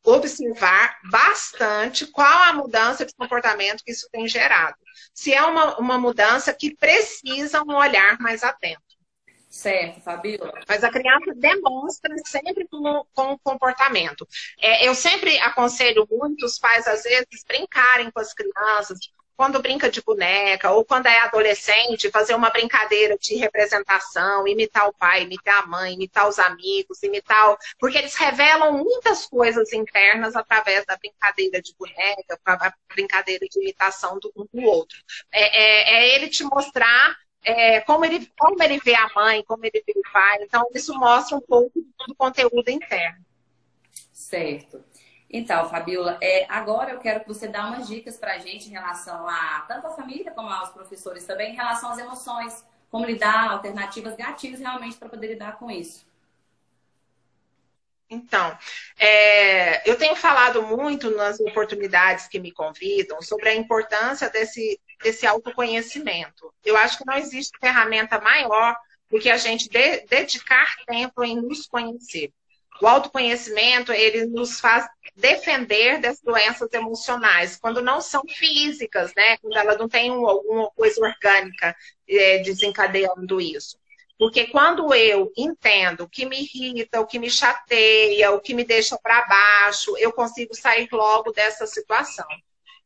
[0.06, 4.78] observar bastante qual a mudança de comportamento que isso tem gerado.
[5.14, 8.82] Se é uma, uma mudança que precisa um olhar mais atento.
[9.49, 10.60] Certo, Fabiola.
[10.68, 14.28] Mas a criança demonstra sempre com, com o comportamento.
[14.60, 18.99] É, eu sempre aconselho muito os pais, às vezes, brincarem com as crianças,
[19.36, 24.93] quando brinca de boneca, ou quando é adolescente, fazer uma brincadeira de representação, imitar o
[24.93, 27.51] pai, imitar a mãe, imitar os amigos, imitar.
[27.51, 27.57] O...
[27.77, 34.17] Porque eles revelam muitas coisas internas através da brincadeira de boneca, a brincadeira de imitação
[34.19, 34.97] do um do outro.
[35.31, 39.65] É, é, é ele te mostrar é, como, ele, como ele vê a mãe, como
[39.65, 40.39] ele vê o pai.
[40.41, 43.23] Então, isso mostra um pouco do conteúdo interno.
[44.11, 44.83] Certo.
[45.30, 48.71] Então, Fabiola, é, agora eu quero que você dê umas dicas para a gente em
[48.71, 53.51] relação a tanto a família como aos professores também, em relação às emoções, como lidar,
[53.51, 56.05] alternativas, gatilhos realmente para poder lidar com isso.
[58.09, 58.55] Então,
[58.97, 65.26] é, eu tenho falado muito nas oportunidades que me convidam sobre a importância desse, desse
[65.26, 66.53] autoconhecimento.
[66.63, 68.78] Eu acho que não existe ferramenta maior
[69.09, 72.32] do que a gente de, dedicar tempo em nos conhecer.
[72.82, 79.38] O autoconhecimento, ele nos faz defender das doenças emocionais, quando não são físicas, né?
[79.38, 81.76] Quando ela não tem alguma coisa orgânica
[82.07, 83.78] é, desencadeando isso.
[84.17, 88.63] Porque quando eu entendo o que me irrita, o que me chateia, o que me
[88.63, 92.26] deixa para baixo, eu consigo sair logo dessa situação.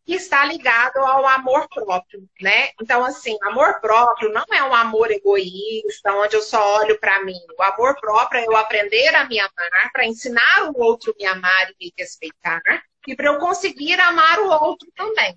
[0.10, 2.70] Que está ligado ao amor próprio, né?
[2.82, 7.38] Então, assim, amor próprio não é um amor egoísta, onde eu só olho para mim.
[7.56, 11.28] O amor próprio é eu aprender a me amar, para ensinar o outro a me
[11.28, 12.60] amar e me respeitar,
[13.08, 15.36] e para eu conseguir amar o outro também.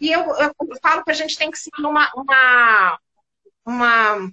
[0.00, 0.52] E eu, eu
[0.82, 2.98] falo que a gente tem que ser uma, uma,
[3.64, 4.30] uma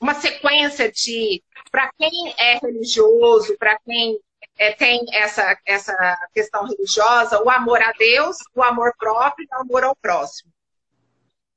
[0.00, 4.18] uma sequência de, para quem é religioso, para quem
[4.58, 5.94] é, tem essa, essa
[6.34, 10.52] questão religiosa, o amor a Deus, o amor próprio e o amor ao próximo.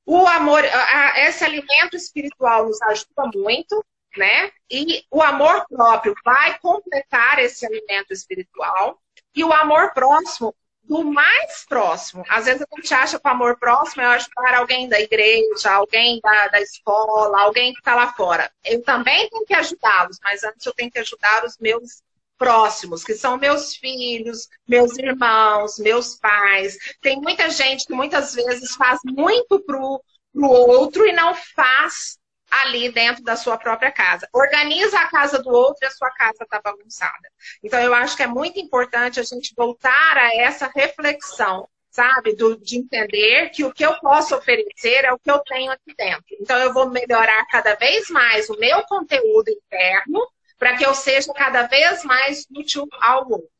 [0.06, 3.84] O amor, a, esse alimento espiritual nos ajuda muito,
[4.16, 4.50] né?
[4.70, 9.00] E o amor próprio vai completar esse alimento espiritual.
[9.34, 12.24] E o amor próximo do mais próximo.
[12.28, 16.20] Às vezes a gente acha que o amor próximo é ajudar alguém da igreja, alguém
[16.22, 18.50] da, da escola, alguém que está lá fora.
[18.64, 22.02] Eu também tenho que ajudá-los, mas antes eu tenho que ajudar os meus
[22.38, 26.76] próximos, que são meus filhos, meus irmãos, meus pais.
[27.00, 30.02] Tem muita gente que muitas vezes faz muito pro,
[30.32, 32.18] pro outro e não faz
[32.52, 34.28] ali dentro da sua própria casa.
[34.32, 37.30] Organiza a casa do outro e a sua casa está bagunçada.
[37.62, 42.36] Então, eu acho que é muito importante a gente voltar a essa reflexão, sabe?
[42.36, 45.94] Do, de entender que o que eu posso oferecer é o que eu tenho aqui
[45.96, 46.24] dentro.
[46.40, 50.20] Então, eu vou melhorar cada vez mais o meu conteúdo interno
[50.62, 53.50] para que eu seja cada vez mais útil ao outro.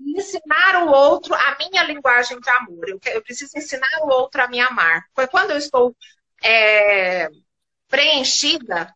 [0.00, 2.88] E ensinar o outro a minha linguagem de amor.
[2.88, 5.04] Eu, eu preciso ensinar o outro a me amar.
[5.14, 5.94] Porque quando eu estou
[6.42, 7.28] é,
[7.88, 8.90] preenchida,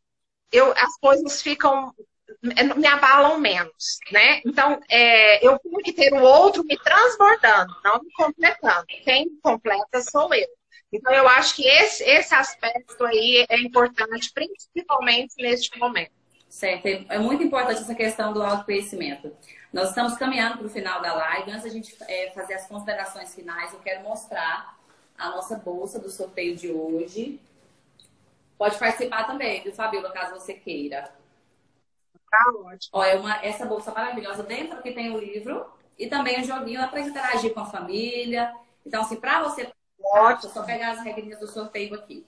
[0.51, 1.95] eu, as coisas ficam
[2.43, 4.41] me abalam menos, né?
[4.47, 8.87] Então, é, eu tenho que ter o outro me transbordando, não me completando.
[9.05, 10.49] Quem me completa sou eu.
[10.91, 16.20] Então, eu acho que esse, esse aspecto aí é importante, principalmente neste momento.
[16.51, 19.33] Certo, é muito importante essa questão do autoconhecimento.
[19.73, 21.53] Nós estamos caminhando para o final da live.
[21.53, 24.77] Antes da gente é, fazer as considerações finais, eu quero mostrar
[25.17, 27.41] a nossa bolsa do sorteio de hoje.
[28.59, 31.15] Pode participar também, viu, Fabíola, caso você queira.
[32.29, 32.91] Tá ótimo.
[32.95, 35.65] Ó, é uma, essa bolsa maravilhosa dentro que tem o livro
[35.97, 38.53] e também o um joguinho para interagir com a família.
[38.85, 39.73] Então, assim, para você,
[40.03, 40.53] ótimo.
[40.53, 42.27] só pegar as regrinhas do sorteio aqui.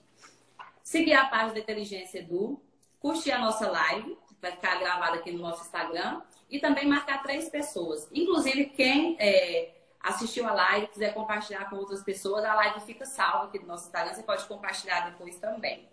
[0.81, 2.61] Seguir a página da Inteligência Edu,
[3.03, 7.21] curtir a nossa live, que vai ficar gravada aqui no nosso Instagram, e também marcar
[7.21, 8.07] três pessoas.
[8.13, 13.47] Inclusive, quem é, assistiu a live, quiser compartilhar com outras pessoas, a live fica salva
[13.47, 15.85] aqui no nosso Instagram, você pode compartilhar depois também.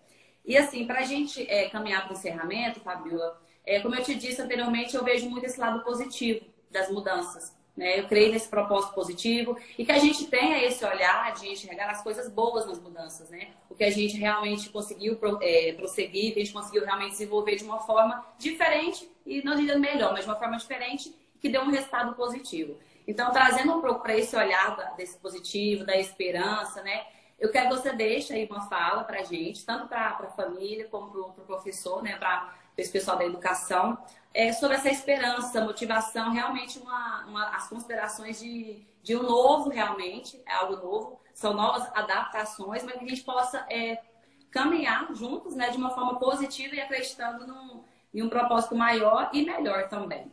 [0.44, 4.14] E assim, para a gente é, caminhar para o encerramento, Fabiola, é, como eu te
[4.14, 7.52] disse anteriormente, eu vejo muito esse lado positivo das mudanças.
[7.76, 8.00] Né?
[8.00, 12.02] Eu creio nesse propósito positivo e que a gente tenha esse olhar de enxergar as
[12.02, 13.48] coisas boas nas mudanças, né?
[13.70, 17.64] O que a gente realmente conseguiu é, prosseguir, que a gente conseguiu realmente desenvolver de
[17.64, 21.70] uma forma diferente e não diria melhor, mas de uma forma diferente que deu um
[21.70, 22.76] resultado positivo.
[23.06, 27.06] Então, trazendo um pouco para esse olhar desse positivo, da esperança, né?
[27.40, 30.86] Eu quero que você deixe aí uma fala para a gente, tanto para a família
[30.88, 33.96] como para o pro professor, né, para esse pessoal da educação,
[34.32, 40.40] é, sobre essa esperança, motivação, realmente uma, uma, as considerações de, de um novo, realmente,
[40.46, 44.00] é algo novo, são novas adaptações, mas que a gente possa é,
[44.50, 49.44] caminhar juntos né, de uma forma positiva e acreditando num, em um propósito maior e
[49.44, 50.30] melhor também.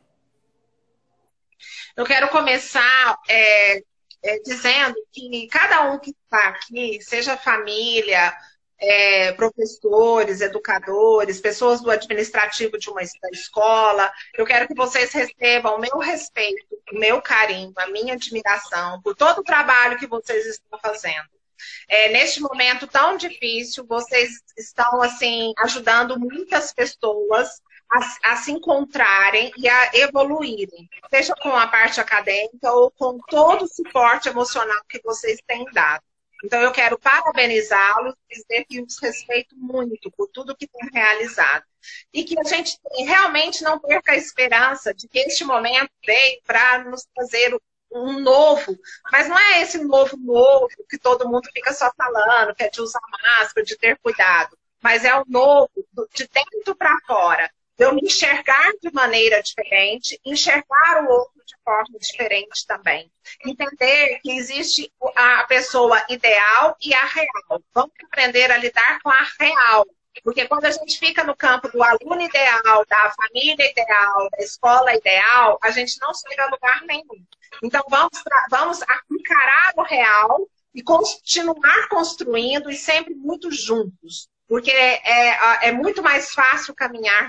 [1.96, 3.78] Eu quero começar é,
[4.24, 8.36] é, dizendo que cada um que está aqui, seja família,
[8.80, 13.02] é, professores, educadores, pessoas do administrativo de uma
[13.32, 19.02] escola, eu quero que vocês recebam o meu respeito, o meu carinho, a minha admiração
[19.02, 21.28] por todo o trabalho que vocês estão fazendo.
[21.88, 29.52] É, neste momento tão difícil, vocês estão assim ajudando muitas pessoas a, a, se encontrarem
[29.58, 35.02] e a evoluírem, seja com a parte acadêmica ou com todo o suporte emocional que
[35.02, 36.04] vocês têm dado.
[36.44, 41.66] Então, eu quero parabenizá-los, dizer que os respeito muito por tudo que têm realizado.
[42.14, 46.84] E que a gente realmente não perca a esperança de que este momento veio para
[46.84, 47.58] nos fazer
[47.92, 48.78] um novo,
[49.12, 52.82] mas não é esse novo novo que todo mundo fica só falando, que é de
[52.82, 53.00] usar
[53.40, 54.58] máscara, de ter cuidado.
[54.82, 55.72] mas é o novo,
[56.14, 57.50] de dentro para fora.
[57.78, 63.12] Eu me enxergar de maneira diferente, enxergar o outro de forma diferente também.
[63.46, 67.62] Entender que existe a pessoa ideal e a real.
[67.74, 69.86] Vamos aprender a lidar com a real.
[70.24, 74.96] Porque quando a gente fica no campo do aluno ideal, da família ideal, da escola
[74.96, 77.24] ideal, a gente não chega a lugar nenhum.
[77.64, 78.80] Então, vamos, vamos
[79.12, 84.28] encarar o real e continuar construindo e sempre muito juntos.
[84.48, 87.28] Porque é, é, é muito mais fácil caminhar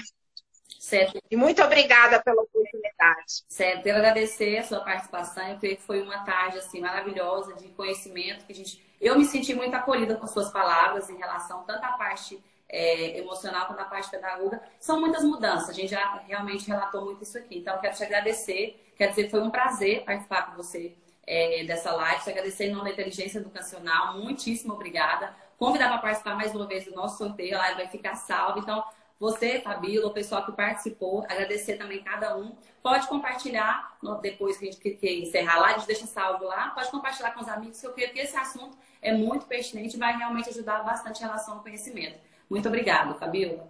[0.89, 1.22] Certo.
[1.30, 3.45] E muito obrigada pela oportunidade.
[3.47, 5.47] Certo, quero agradecer a sua participação.
[5.47, 8.47] Eu creio que foi uma tarde assim, maravilhosa de conhecimento.
[8.47, 8.82] que a gente...
[8.99, 13.66] Eu me senti muito acolhida com suas palavras em relação tanto à parte é, emocional
[13.66, 14.62] quanto à parte pedagoga.
[14.80, 17.59] São muitas mudanças, a gente já realmente relatou muito isso aqui.
[17.59, 18.93] Então, quero te agradecer.
[18.97, 22.24] Quero dizer que foi um prazer participar com você é, dessa live.
[22.24, 24.18] Te agradecer em nome da Inteligência Educacional.
[24.18, 25.36] Muitíssimo obrigada.
[25.59, 27.57] Convidar para participar mais uma vez do nosso sorteio.
[27.57, 28.59] A live vai ficar salva.
[28.59, 28.82] Então,
[29.19, 32.57] você, Fabíola, o pessoal que participou, agradecer também cada um.
[32.81, 36.71] Pode compartilhar depois que a gente que encerrar live, a gente deixa salvo lá.
[36.71, 39.99] Pode compartilhar com os amigos, que eu creio que esse assunto é muito pertinente e
[39.99, 42.19] vai realmente ajudar bastante em relação ao conhecimento.
[42.49, 43.69] Muito obrigada, Fabíola.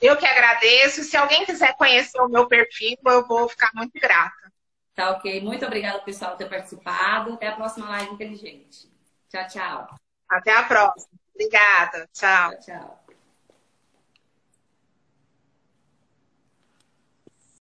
[0.00, 1.02] Eu que agradeço.
[1.02, 4.52] Se alguém quiser conhecer o meu perfil, eu vou ficar muito grata.
[4.94, 5.40] Tá ok.
[5.40, 7.32] Muito obrigada, pessoal, por ter participado.
[7.32, 8.90] Até a próxima live inteligente.
[9.30, 9.94] Tchau, tchau.
[10.28, 11.18] Até a próxima.
[11.34, 12.08] Obrigada.
[12.12, 12.50] Tchau.
[12.50, 13.05] Tchau, tchau.